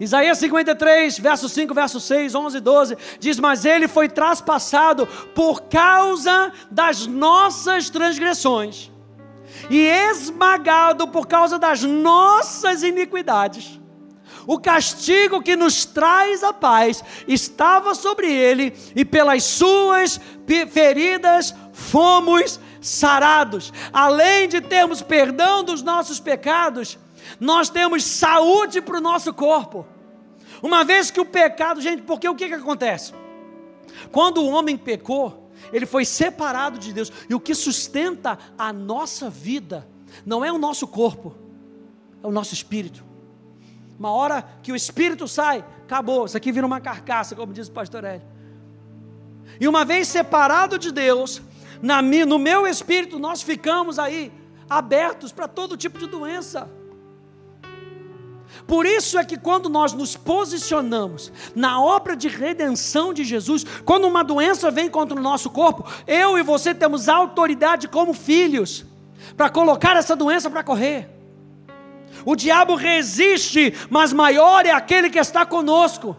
[0.00, 5.62] Isaías 53, verso 5, verso 6, 11 e 12, diz: Mas ele foi traspassado por
[5.62, 8.90] causa das nossas transgressões,
[9.70, 13.80] e esmagado por causa das nossas iniquidades.
[14.44, 20.20] O castigo que nos traz a paz estava sobre ele, e pelas suas
[20.72, 23.72] feridas fomos sarados.
[23.92, 26.98] Além de termos perdão dos nossos pecados,
[27.40, 29.86] nós temos saúde para o nosso corpo.
[30.62, 33.14] Uma vez que o pecado, gente, porque o que, que acontece?
[34.10, 39.30] Quando o homem pecou, ele foi separado de Deus, e o que sustenta a nossa
[39.30, 39.86] vida
[40.26, 41.34] não é o nosso corpo,
[42.22, 43.04] é o nosso espírito.
[43.98, 47.72] Uma hora que o espírito sai, acabou, isso aqui vira uma carcaça, como diz o
[47.72, 48.26] pastor Hélio.
[49.60, 51.40] E uma vez separado de Deus,
[51.82, 54.32] na, no meu espírito, nós ficamos aí
[54.70, 56.70] abertos para todo tipo de doença.
[58.66, 64.06] Por isso é que quando nós nos posicionamos na obra de redenção de Jesus, quando
[64.06, 68.84] uma doença vem contra o nosso corpo, eu e você temos autoridade como filhos
[69.36, 71.08] para colocar essa doença para correr.
[72.24, 76.16] O diabo resiste, mas maior é aquele que está conosco.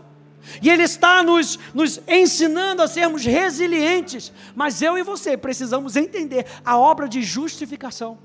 [0.62, 4.32] E Ele está nos, nos ensinando a sermos resilientes.
[4.56, 8.18] Mas eu e você precisamos entender a obra de justificação.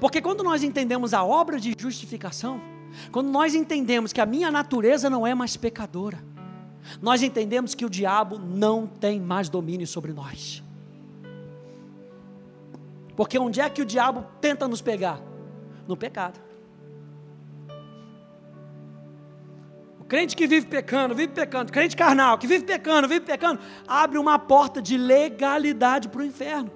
[0.00, 2.60] Porque quando nós entendemos a obra de justificação,
[3.10, 6.22] quando nós entendemos que a minha natureza não é mais pecadora,
[7.00, 10.62] nós entendemos que o diabo não tem mais domínio sobre nós.
[13.16, 15.20] Porque onde é que o diabo tenta nos pegar?
[15.86, 16.40] No pecado.
[20.12, 23.58] Crente que vive pecando, vive pecando, crente carnal que vive pecando, vive pecando,
[23.88, 26.70] abre uma porta de legalidade para o inferno.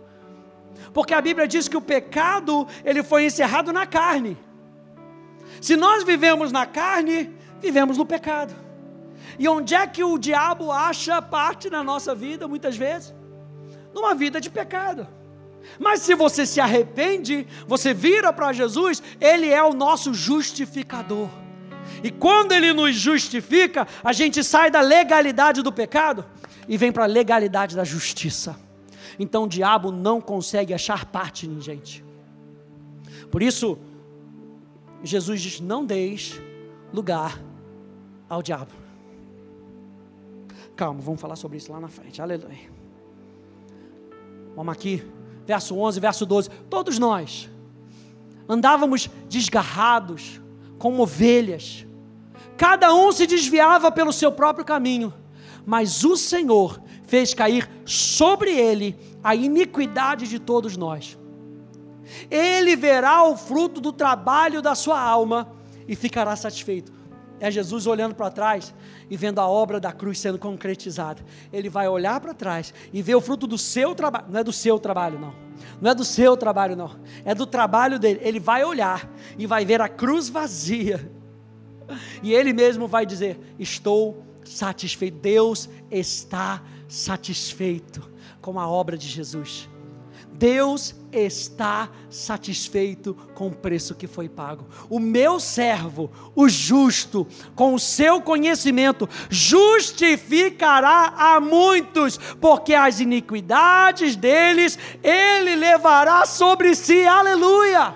[0.95, 4.39] Porque a Bíblia diz que o pecado, ele foi encerrado na carne.
[5.61, 7.31] Se nós vivemos na carne,
[7.61, 8.55] vivemos no pecado.
[9.39, 13.15] E onde é que o diabo acha parte na nossa vida, muitas vezes?
[13.93, 15.07] Numa vida de pecado.
[15.79, 21.29] Mas se você se arrepende, você vira para Jesus, Ele é o nosso justificador.
[22.07, 26.25] E quando Ele nos justifica, a gente sai da legalidade do pecado
[26.69, 28.57] e vem para a legalidade da justiça.
[29.19, 32.05] Então o diabo não consegue achar parte em gente.
[33.29, 33.77] Por isso,
[35.03, 36.41] Jesus diz: não deis
[36.93, 37.43] lugar
[38.29, 38.71] ao diabo.
[40.77, 42.23] Calma, vamos falar sobre isso lá na frente.
[42.23, 42.71] Aleluia.
[44.55, 45.03] Vamos aqui,
[45.45, 46.51] verso 11, verso 12.
[46.71, 47.51] Todos nós
[48.49, 50.41] andávamos desgarrados,
[50.79, 51.86] como ovelhas.
[52.57, 55.13] Cada um se desviava pelo seu próprio caminho,
[55.65, 61.19] mas o Senhor fez cair sobre ele a iniquidade de todos nós.
[62.31, 65.53] Ele verá o fruto do trabalho da sua alma
[65.87, 66.93] e ficará satisfeito.
[67.39, 68.75] É Jesus olhando para trás
[69.11, 71.23] e vendo a obra da cruz sendo concretizada.
[71.53, 74.27] Ele vai olhar para trás e ver o fruto do seu trabalho.
[74.31, 75.35] Não é do seu trabalho, não.
[75.81, 76.91] Não é do seu trabalho, não.
[77.25, 78.21] É do trabalho dele.
[78.23, 81.13] Ele vai olhar e vai ver a cruz vazia.
[82.23, 85.19] E ele mesmo vai dizer: Estou satisfeito.
[85.19, 88.11] Deus está satisfeito
[88.41, 89.69] com a obra de Jesus.
[90.39, 94.67] Deus está satisfeito com o preço que foi pago.
[94.91, 104.15] O meu servo, o justo, com o seu conhecimento, justificará a muitos, porque as iniquidades
[104.15, 107.07] deles ele levará sobre si.
[107.07, 107.95] Aleluia!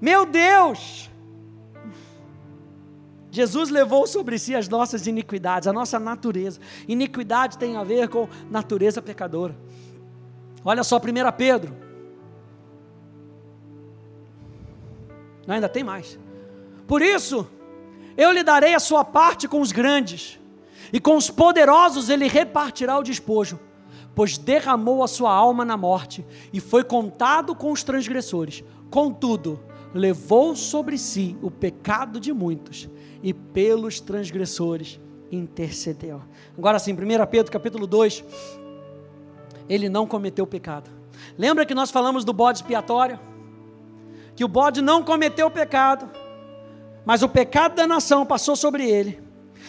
[0.00, 1.11] Meu Deus!
[3.32, 6.60] Jesus levou sobre si as nossas iniquidades, a nossa natureza.
[6.86, 9.56] Iniquidade tem a ver com natureza pecadora.
[10.62, 11.00] Olha só, 1
[11.34, 11.74] Pedro.
[15.46, 16.18] Não, ainda tem mais.
[16.86, 17.48] Por isso,
[18.18, 20.38] eu lhe darei a sua parte com os grandes,
[20.92, 23.58] e com os poderosos ele repartirá o despojo,
[24.14, 26.22] pois derramou a sua alma na morte,
[26.52, 28.62] e foi contado com os transgressores.
[28.90, 29.58] Contudo,
[29.94, 32.90] levou sobre si o pecado de muitos,
[33.22, 35.00] e pelos transgressores
[35.30, 36.22] intercedeu.
[36.56, 36.96] Agora sim, 1
[37.30, 38.24] Pedro capítulo 2,
[39.68, 40.90] ele não cometeu pecado.
[41.38, 43.18] Lembra que nós falamos do bode expiatório?
[44.34, 46.10] Que o bode não cometeu pecado,
[47.04, 49.22] mas o pecado da nação passou sobre ele.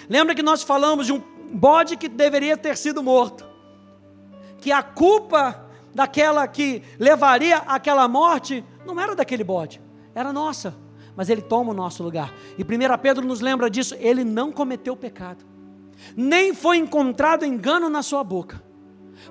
[0.10, 1.22] Lembra que nós falamos de um
[1.54, 3.45] bode que deveria ter sido morto?
[4.60, 9.82] Que a culpa daquela que levaria àquela morte não era daquele bode,
[10.16, 10.76] era nossa,
[11.16, 12.34] mas ele toma o nosso lugar.
[12.57, 12.68] E 1
[13.01, 15.45] Pedro nos lembra disso: ele não cometeu pecado,
[16.16, 18.61] nem foi encontrado engano na sua boca.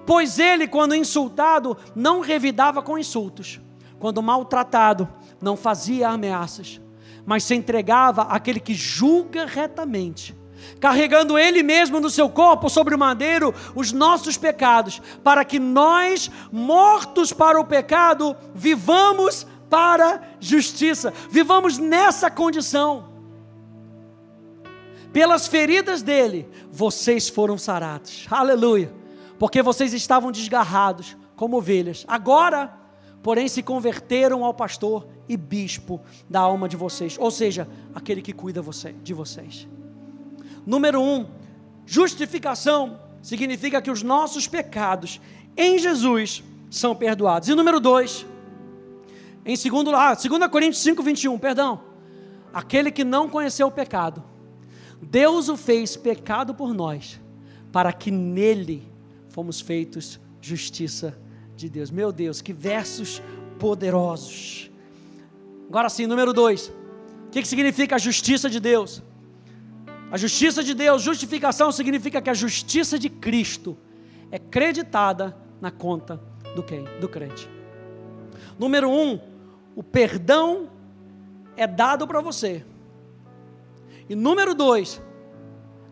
[0.06, 3.60] Pois ele, quando insultado, não revidava com insultos,
[3.98, 5.08] quando maltratado,
[5.40, 6.80] não fazia ameaças,
[7.26, 10.34] mas se entregava àquele que julga retamente,
[10.80, 16.30] carregando ele mesmo no seu corpo sobre o madeiro os nossos pecados, para que nós,
[16.50, 23.10] mortos para o pecado, vivamos para justiça, vivamos nessa condição.
[25.12, 28.26] Pelas feridas dele, vocês foram sarados.
[28.30, 29.02] Aleluia
[29.42, 32.04] porque vocês estavam desgarrados como ovelhas.
[32.06, 32.72] Agora,
[33.24, 36.00] porém, se converteram ao pastor e bispo
[36.30, 38.62] da alma de vocês, ou seja, aquele que cuida
[39.02, 39.66] de vocês.
[40.64, 41.26] Número um,
[41.84, 45.20] justificação significa que os nossos pecados
[45.56, 47.48] em Jesus são perdoados.
[47.48, 48.24] E número dois,
[49.44, 51.80] em segundo, ah, 2 Coríntios 5, 21, perdão.
[52.52, 54.22] Aquele que não conheceu o pecado,
[55.00, 57.20] Deus o fez pecado por nós,
[57.72, 58.88] para que nele
[59.28, 61.18] fomos feitos justiça
[61.56, 61.90] de Deus.
[61.90, 63.22] Meu Deus, que versos
[63.58, 64.70] poderosos.
[65.68, 66.68] Agora sim, número dois.
[67.26, 69.02] O que, que significa a justiça de Deus?
[70.10, 73.76] A justiça de Deus, justificação, significa que a justiça de Cristo
[74.30, 76.20] é creditada na conta
[76.54, 76.84] do quem?
[77.00, 77.48] Do crente.
[78.58, 79.18] Número um,
[79.74, 80.70] o perdão
[81.56, 82.64] é dado para você.
[84.08, 85.00] E número dois,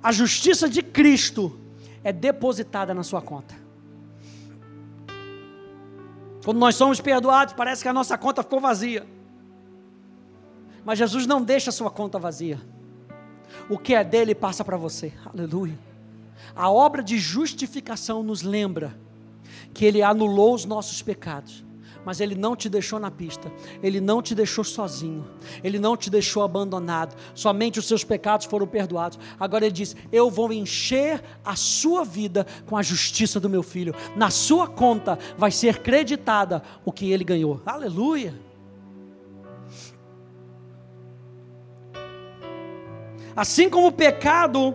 [0.02, 1.58] a justiça de Cristo
[2.02, 3.54] é depositada na sua conta.
[6.44, 9.06] Quando nós somos perdoados, parece que a nossa conta ficou vazia.
[10.84, 12.60] Mas Jesus não deixa a sua conta vazia.
[13.68, 15.12] O que é dele passa para você.
[15.26, 15.78] Aleluia.
[16.56, 18.98] A obra de justificação nos lembra
[19.74, 21.64] que ele anulou os nossos pecados,
[22.04, 25.24] mas Ele não te deixou na pista, Ele não te deixou sozinho,
[25.62, 29.18] Ele não te deixou abandonado, somente os seus pecados foram perdoados.
[29.38, 33.94] Agora Ele diz: Eu vou encher a sua vida com a justiça do meu filho,
[34.16, 37.60] na sua conta vai ser creditada o que ele ganhou.
[37.64, 38.34] Aleluia!
[43.34, 44.74] Assim como o pecado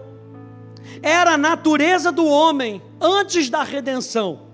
[1.01, 4.47] era a natureza do homem antes da redenção,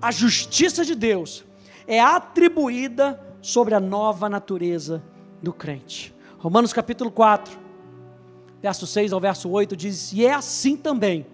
[0.00, 1.44] a justiça de Deus
[1.86, 5.02] é atribuída sobre a nova natureza
[5.42, 6.14] do crente.
[6.38, 7.58] Romanos capítulo 4,
[8.62, 11.26] verso 6 ao verso 8 diz: E é assim também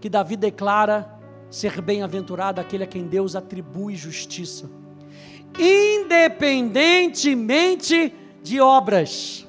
[0.00, 1.12] que Davi declara
[1.50, 4.70] ser bem-aventurado aquele a quem Deus atribui justiça,
[5.58, 9.46] independentemente de obras.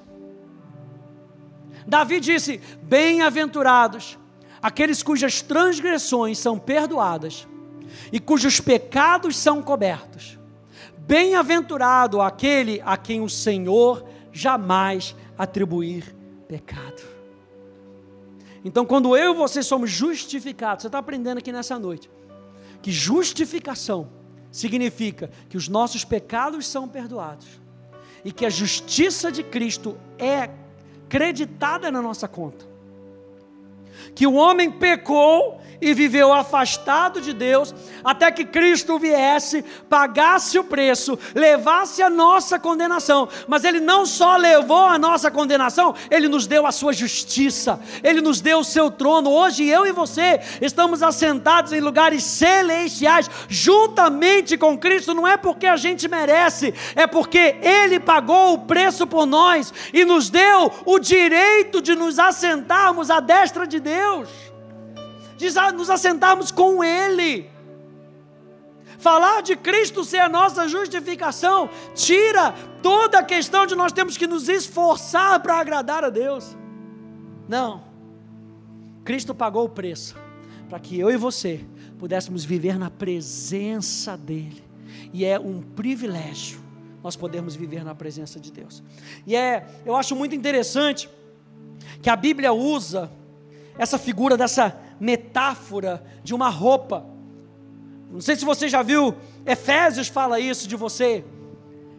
[1.88, 4.18] Davi disse: Bem-aventurados
[4.62, 7.48] aqueles cujas transgressões são perdoadas
[8.12, 10.40] e cujos pecados são cobertos.
[10.98, 16.16] Bem-aventurado aquele a quem o Senhor jamais atribuir
[16.48, 17.02] pecado.
[18.64, 22.10] Então, quando eu e você somos justificados, você está aprendendo aqui nessa noite,
[22.82, 24.10] que justificação
[24.52, 27.46] significa que os nossos pecados são perdoados
[28.24, 30.50] e que a justiça de Cristo é
[31.08, 32.66] creditada na nossa conta.
[34.16, 37.74] Que o homem pecou e viveu afastado de Deus,
[38.04, 43.28] até que Cristo viesse, pagasse o preço, levasse a nossa condenação.
[43.48, 48.22] Mas Ele não só levou a nossa condenação, Ele nos deu a sua justiça, Ele
[48.22, 49.30] nos deu o seu trono.
[49.30, 55.68] Hoje eu e você estamos assentados em lugares celestiais, juntamente com Cristo, não é porque
[55.68, 61.00] a gente merece, é porque Ele pagou o preço por nós e nos deu o
[61.00, 64.45] direito de nos assentarmos à destra de Deus
[65.38, 67.50] de nos assentarmos com Ele.
[68.98, 74.26] Falar de Cristo ser a nossa justificação, tira toda a questão de nós temos que
[74.26, 76.56] nos esforçar para agradar a Deus.
[77.48, 77.84] Não.
[79.04, 80.16] Cristo pagou o preço
[80.70, 81.64] para que eu e você
[82.00, 84.64] pudéssemos viver na presença dEle.
[85.14, 86.60] E é um privilégio
[87.04, 88.82] nós podermos viver na presença de Deus.
[89.28, 91.08] E é, eu acho muito interessante
[92.02, 93.12] que a Bíblia usa
[93.78, 97.06] essa figura dessa metáfora de uma roupa.
[98.12, 99.16] Não sei se você já viu,
[99.46, 101.24] Efésios fala isso de você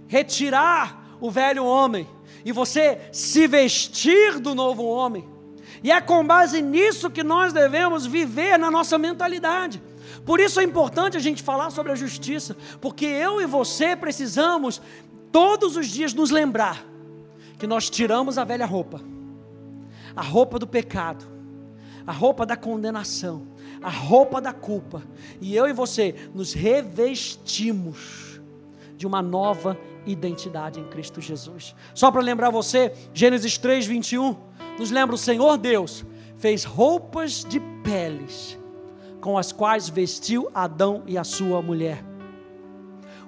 [0.09, 2.07] retirar o velho homem
[2.45, 5.29] e você se vestir do novo homem.
[5.83, 9.83] E é com base nisso que nós devemos viver na nossa mentalidade.
[10.25, 14.81] Por isso é importante a gente falar sobre a justiça, porque eu e você precisamos
[15.31, 16.85] todos os dias nos lembrar
[17.59, 19.01] que nós tiramos a velha roupa,
[20.15, 21.36] a roupa do pecado,
[22.07, 23.47] a roupa da condenação,
[23.83, 25.03] a roupa da culpa,
[25.41, 28.41] e eu e você nos revestimos
[28.97, 29.77] de uma nova
[30.07, 31.75] identidade em Cristo Jesus.
[31.95, 34.37] Só para lembrar você, Gênesis 3, 21,
[34.79, 36.05] nos lembra o Senhor Deus
[36.37, 38.59] fez roupas de peles
[39.21, 42.05] com as quais vestiu Adão e a sua mulher.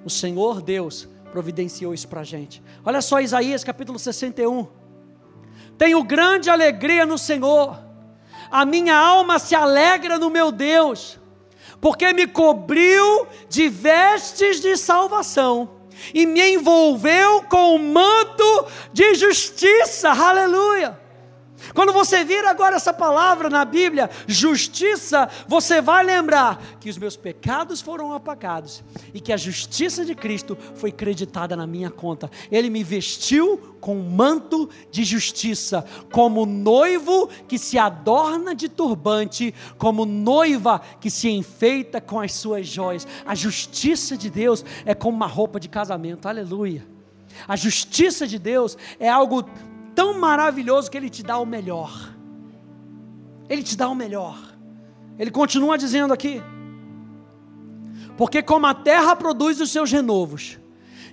[0.05, 2.63] O Senhor Deus providenciou isso para a gente.
[2.85, 4.67] Olha só Isaías capítulo 61.
[5.77, 7.88] Tenho grande alegria no Senhor
[8.51, 11.19] a minha alma se alegra no meu Deus,
[11.79, 15.69] porque me cobriu de vestes de salvação
[16.13, 20.09] e me envolveu com o manto de justiça.
[20.09, 21.08] Aleluia!
[21.73, 27.15] Quando você vir agora essa palavra na Bíblia, justiça, você vai lembrar que os meus
[27.15, 28.83] pecados foram apagados
[29.13, 32.29] e que a justiça de Cristo foi creditada na minha conta.
[32.51, 39.53] Ele me vestiu com um manto de justiça, como noivo que se adorna de turbante,
[39.77, 43.07] como noiva que se enfeita com as suas joias.
[43.25, 46.27] A justiça de Deus é como uma roupa de casamento.
[46.27, 46.85] Aleluia.
[47.47, 49.47] A justiça de Deus é algo
[49.99, 52.15] tão maravilhoso que Ele te dá o melhor.
[53.49, 54.39] Ele te dá o melhor.
[55.17, 56.41] Ele continua dizendo aqui:
[58.15, 60.57] Porque como a terra produz os seus renovos,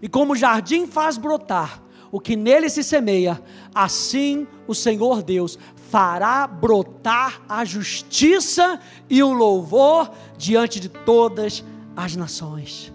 [0.01, 1.83] e como o jardim faz brotar
[2.13, 3.43] o que nele se semeia,
[3.75, 5.59] assim o Senhor Deus
[5.91, 8.79] fará brotar a justiça
[9.11, 11.65] e o louvor diante de todas
[11.97, 12.93] as nações.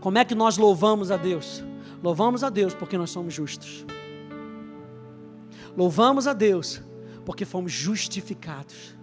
[0.00, 1.64] Como é que nós louvamos a Deus?
[2.00, 3.84] Louvamos a Deus porque nós somos justos.
[5.76, 6.82] Louvamos a Deus
[7.24, 8.96] porque fomos justificados.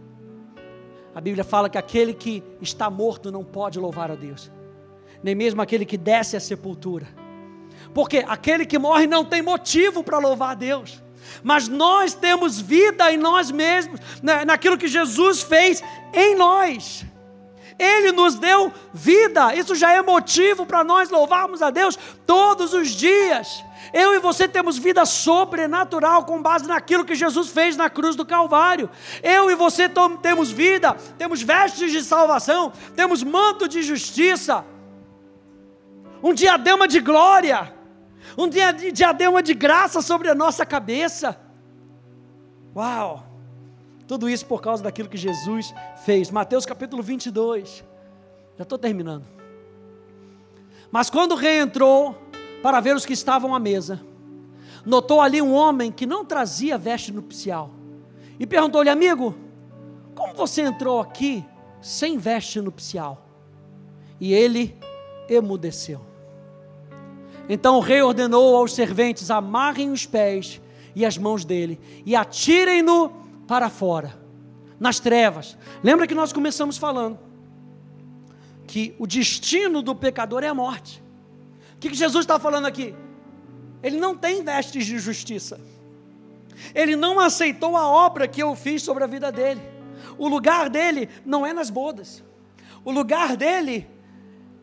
[1.13, 4.51] A Bíblia fala que aquele que está morto não pode louvar a Deus,
[5.23, 7.07] nem mesmo aquele que desce à sepultura.
[7.93, 11.01] Porque aquele que morre não tem motivo para louvar a Deus.
[11.43, 13.99] Mas nós temos vida em nós mesmos,
[14.45, 17.05] naquilo que Jesus fez em nós.
[17.79, 19.53] Ele nos deu vida.
[19.55, 23.63] Isso já é motivo para nós louvarmos a Deus todos os dias.
[23.93, 28.25] Eu e você temos vida sobrenatural com base naquilo que Jesus fez na cruz do
[28.25, 28.89] Calvário.
[29.21, 29.89] Eu e você
[30.21, 34.65] temos vida, temos vestes de salvação, temos manto de justiça,
[36.21, 37.73] um diadema de glória,
[38.37, 41.39] um diadema de graça sobre a nossa cabeça.
[42.75, 43.26] Uau!
[44.07, 45.73] Tudo isso por causa daquilo que Jesus
[46.05, 46.31] fez.
[46.31, 47.83] Mateus capítulo 22.
[48.57, 49.25] Já estou terminando.
[50.89, 52.15] Mas quando o rei entrou
[52.63, 54.01] para ver os que estavam à mesa,
[54.85, 57.71] notou ali um homem que não trazia veste nupcial.
[58.39, 59.35] E perguntou-lhe, amigo,
[60.15, 61.45] como você entrou aqui
[61.81, 63.27] sem veste nupcial?
[64.21, 64.75] E ele
[65.27, 65.99] emudeceu.
[67.49, 70.61] Então o rei ordenou aos serventes: amarrem os pés
[70.95, 74.17] e as mãos dele e atirem-no para fora,
[74.79, 75.57] nas trevas.
[75.81, 77.17] Lembra que nós começamos falando
[78.67, 81.01] que o destino do pecador é a morte.
[81.75, 82.93] O que, Jesus está falando aqui?
[83.81, 85.59] Ele não tem vestes de justiça.
[86.75, 89.61] Ele não aceitou a obra que eu fiz sobre a vida dele.
[90.17, 92.23] O lugar dele não é nas bodas.
[92.83, 93.87] O lugar dele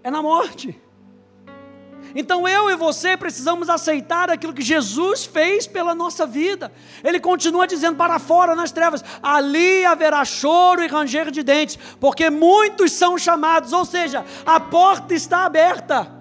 [0.03, 0.78] é na morte.
[2.15, 6.71] Então eu e você precisamos aceitar aquilo que Jesus fez pela nossa vida.
[7.03, 12.31] Ele continua dizendo para fora nas trevas: ali haverá choro e ranger de dentes, porque
[12.31, 16.12] muitos são chamados, ou seja, a porta está aberta.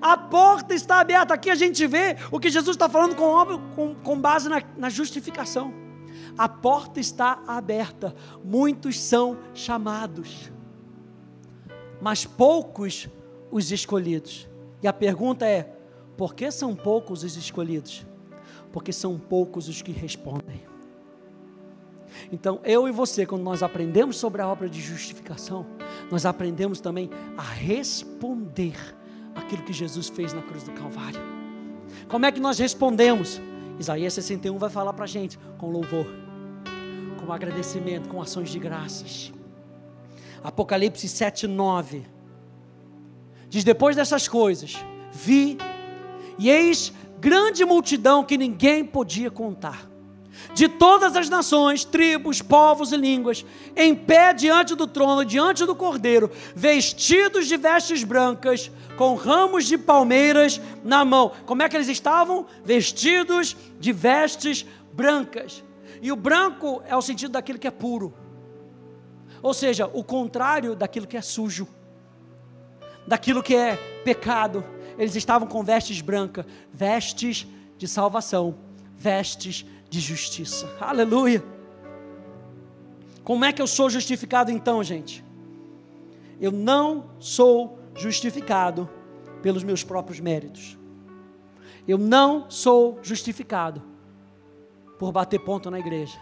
[0.00, 1.34] A porta está aberta.
[1.34, 4.88] Aqui a gente vê o que Jesus está falando com, com, com base na, na
[4.88, 5.72] justificação.
[6.36, 8.14] A porta está aberta.
[8.42, 10.50] Muitos são chamados,
[12.00, 13.08] mas poucos
[13.50, 14.48] os escolhidos.
[14.82, 15.72] E a pergunta é:
[16.16, 18.06] por que são poucos os escolhidos?
[18.72, 20.64] Porque são poucos os que respondem.
[22.32, 25.66] Então, eu e você, quando nós aprendemos sobre a obra de justificação,
[26.10, 28.76] nós aprendemos também a responder
[29.34, 31.20] aquilo que Jesus fez na cruz do Calvário.
[32.08, 33.40] Como é que nós respondemos?
[33.78, 36.06] Isaías 61 vai falar para a gente com louvor,
[37.18, 39.32] com agradecimento, com ações de graças.
[40.42, 42.15] Apocalipse 7, 9
[43.56, 44.76] Diz: Depois dessas coisas,
[45.10, 45.56] vi,
[46.38, 49.88] e eis grande multidão que ninguém podia contar,
[50.52, 55.74] de todas as nações, tribos, povos e línguas, em pé diante do trono, diante do
[55.74, 61.32] cordeiro, vestidos de vestes brancas, com ramos de palmeiras na mão.
[61.46, 62.44] Como é que eles estavam?
[62.62, 65.64] Vestidos de vestes brancas.
[66.02, 68.12] E o branco é o sentido daquilo que é puro,
[69.42, 71.66] ou seja, o contrário daquilo que é sujo
[73.06, 74.64] daquilo que é pecado.
[74.98, 77.46] Eles estavam com vestes brancas, vestes
[77.78, 78.56] de salvação,
[78.96, 80.74] vestes de justiça.
[80.80, 81.44] Aleluia.
[83.22, 85.24] Como é que eu sou justificado então, gente?
[86.40, 88.88] Eu não sou justificado
[89.42, 90.78] pelos meus próprios méritos.
[91.86, 93.82] Eu não sou justificado
[94.98, 96.18] por bater ponto na igreja.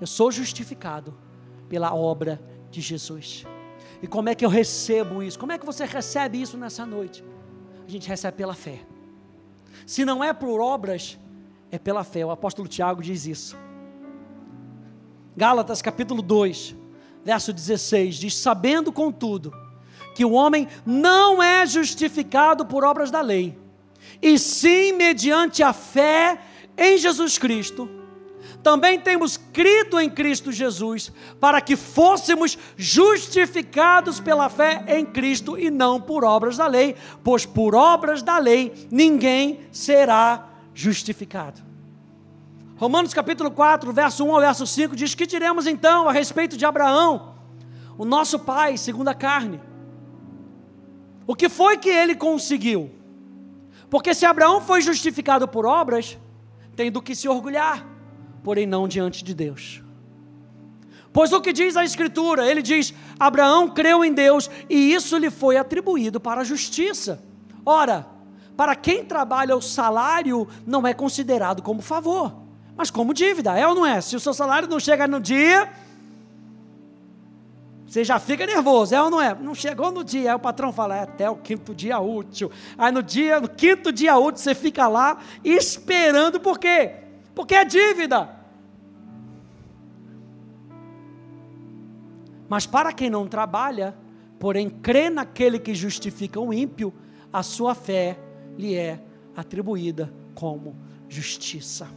[0.00, 1.16] Eu sou justificado
[1.68, 2.40] pela obra
[2.70, 3.44] de Jesus.
[4.02, 5.38] E como é que eu recebo isso?
[5.38, 7.24] Como é que você recebe isso nessa noite?
[7.86, 8.80] A gente recebe pela fé.
[9.86, 11.18] Se não é por obras,
[11.70, 12.24] é pela fé.
[12.24, 13.56] O apóstolo Tiago diz isso.
[15.36, 16.74] Gálatas capítulo 2,
[17.24, 19.52] verso 16 diz: Sabendo, contudo,
[20.14, 23.56] que o homem não é justificado por obras da lei,
[24.20, 26.40] e sim mediante a fé
[26.76, 28.05] em Jesus Cristo
[28.66, 35.70] também temos crido em Cristo Jesus, para que fôssemos justificados pela fé em Cristo e
[35.70, 41.62] não por obras da lei, pois por obras da lei ninguém será justificado.
[42.76, 46.66] Romanos capítulo 4, verso 1 ao verso 5 diz: Que diremos então a respeito de
[46.66, 47.36] Abraão,
[47.96, 49.60] o nosso pai, segundo a carne?
[51.24, 52.90] O que foi que ele conseguiu?
[53.88, 56.18] Porque se Abraão foi justificado por obras,
[56.74, 57.94] tem do que se orgulhar
[58.46, 59.82] porém não diante de Deus.
[61.12, 62.48] Pois o que diz a Escritura?
[62.48, 67.20] Ele diz: Abraão creu em Deus e isso lhe foi atribuído para a justiça.
[67.64, 68.06] Ora,
[68.56, 72.36] para quem trabalha o salário não é considerado como favor,
[72.76, 74.00] mas como dívida, é ou não é?
[74.00, 75.68] Se o seu salário não chega no dia,
[77.84, 79.34] você já fica nervoso, é ou não é?
[79.34, 82.52] Não chegou no dia, aí o patrão fala, é até o quinto dia útil.
[82.78, 87.06] Aí no dia, no quinto dia útil, você fica lá esperando, por quê?
[87.34, 88.35] Porque é dívida.
[92.48, 93.96] Mas para quem não trabalha,
[94.38, 96.92] porém crê naquele que justifica o ímpio,
[97.32, 98.18] a sua fé
[98.56, 99.00] lhe é
[99.34, 100.76] atribuída como
[101.08, 101.88] justiça.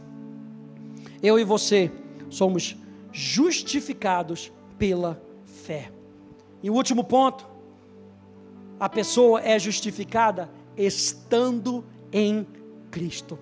[1.22, 1.90] Eu e você
[2.28, 2.76] somos
[3.12, 5.92] justificados pela fé.
[6.62, 7.48] E o último ponto,
[8.78, 12.46] a pessoa é justificada estando em
[12.90, 13.38] Cristo.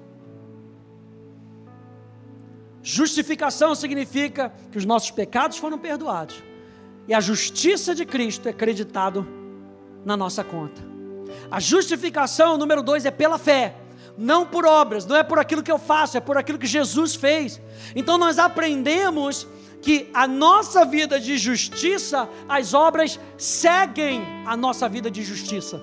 [2.82, 6.47] Justificação significa que os nossos pecados foram perdoados
[7.08, 9.26] e a justiça de Cristo é acreditado
[10.04, 10.80] na nossa conta.
[11.50, 13.74] A justificação, número dois, é pela fé,
[14.16, 17.14] não por obras, não é por aquilo que eu faço, é por aquilo que Jesus
[17.14, 17.60] fez.
[17.96, 19.46] Então nós aprendemos
[19.80, 25.80] que a nossa vida de justiça, as obras seguem a nossa vida de justiça.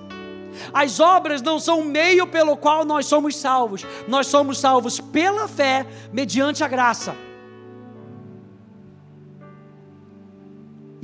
[0.74, 5.48] As obras não são o meio pelo qual nós somos salvos, nós somos salvos pela
[5.48, 7.16] fé, mediante a graça.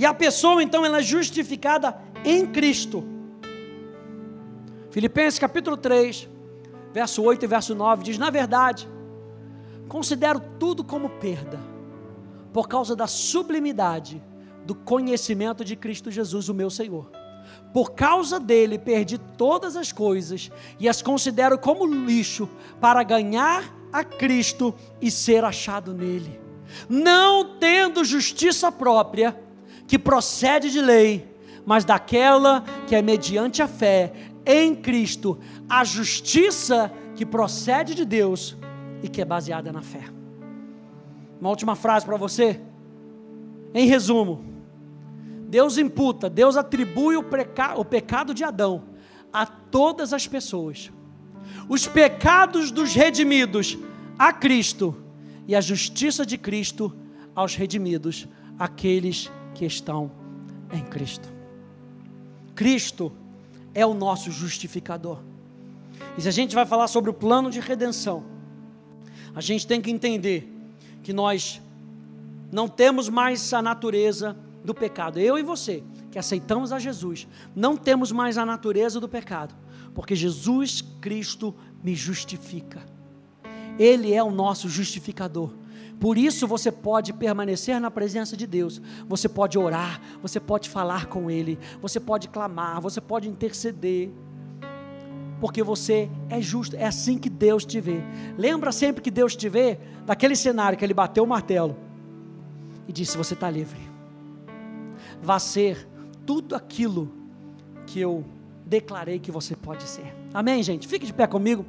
[0.01, 1.95] E a pessoa então ela é justificada
[2.25, 3.03] em Cristo.
[4.89, 6.27] Filipenses capítulo 3,
[6.91, 8.89] verso 8 e verso 9 diz: Na verdade,
[9.87, 11.59] considero tudo como perda,
[12.51, 14.19] por causa da sublimidade
[14.65, 17.11] do conhecimento de Cristo Jesus, o meu Senhor.
[17.71, 20.49] Por causa dele perdi todas as coisas
[20.79, 22.49] e as considero como lixo
[22.79, 26.41] para ganhar a Cristo e ser achado nele.
[26.89, 29.37] Não tendo justiça própria,
[29.91, 31.27] que procede de lei,
[31.65, 34.13] mas daquela que é mediante a fé
[34.45, 35.37] em Cristo,
[35.67, 38.55] a justiça que procede de Deus
[39.03, 40.05] e que é baseada na fé.
[41.41, 42.61] Uma última frase para você.
[43.73, 44.45] Em resumo,
[45.49, 48.83] Deus imputa, Deus atribui o, preca, o pecado de Adão
[49.33, 50.89] a todas as pessoas.
[51.67, 53.77] Os pecados dos redimidos
[54.17, 54.95] a Cristo
[55.45, 56.95] e a justiça de Cristo
[57.35, 58.25] aos redimidos,
[58.57, 59.29] aqueles
[59.61, 60.09] que estão
[60.73, 61.29] em Cristo.
[62.55, 63.11] Cristo
[63.75, 65.19] é o nosso justificador.
[66.17, 68.23] E se a gente vai falar sobre o plano de redenção,
[69.35, 70.51] a gente tem que entender
[71.03, 71.61] que nós
[72.51, 74.35] não temos mais a natureza
[74.65, 75.19] do pecado.
[75.19, 79.53] Eu e você, que aceitamos a Jesus, não temos mais a natureza do pecado,
[79.93, 81.53] porque Jesus Cristo
[81.83, 82.83] me justifica.
[83.77, 85.51] Ele é o nosso justificador.
[86.01, 88.81] Por isso você pode permanecer na presença de Deus.
[89.07, 94.09] Você pode orar, você pode falar com Ele, você pode clamar, você pode interceder.
[95.39, 98.01] Porque você é justo, é assim que Deus te vê.
[98.35, 101.77] Lembra sempre que Deus te vê daquele cenário que Ele bateu o martelo
[102.87, 103.79] e disse: Você está livre.
[105.21, 105.87] Vá ser
[106.25, 107.13] tudo aquilo
[107.85, 108.25] que eu
[108.65, 110.15] declarei que você pode ser.
[110.33, 110.87] Amém, gente?
[110.87, 111.63] Fique de pé comigo.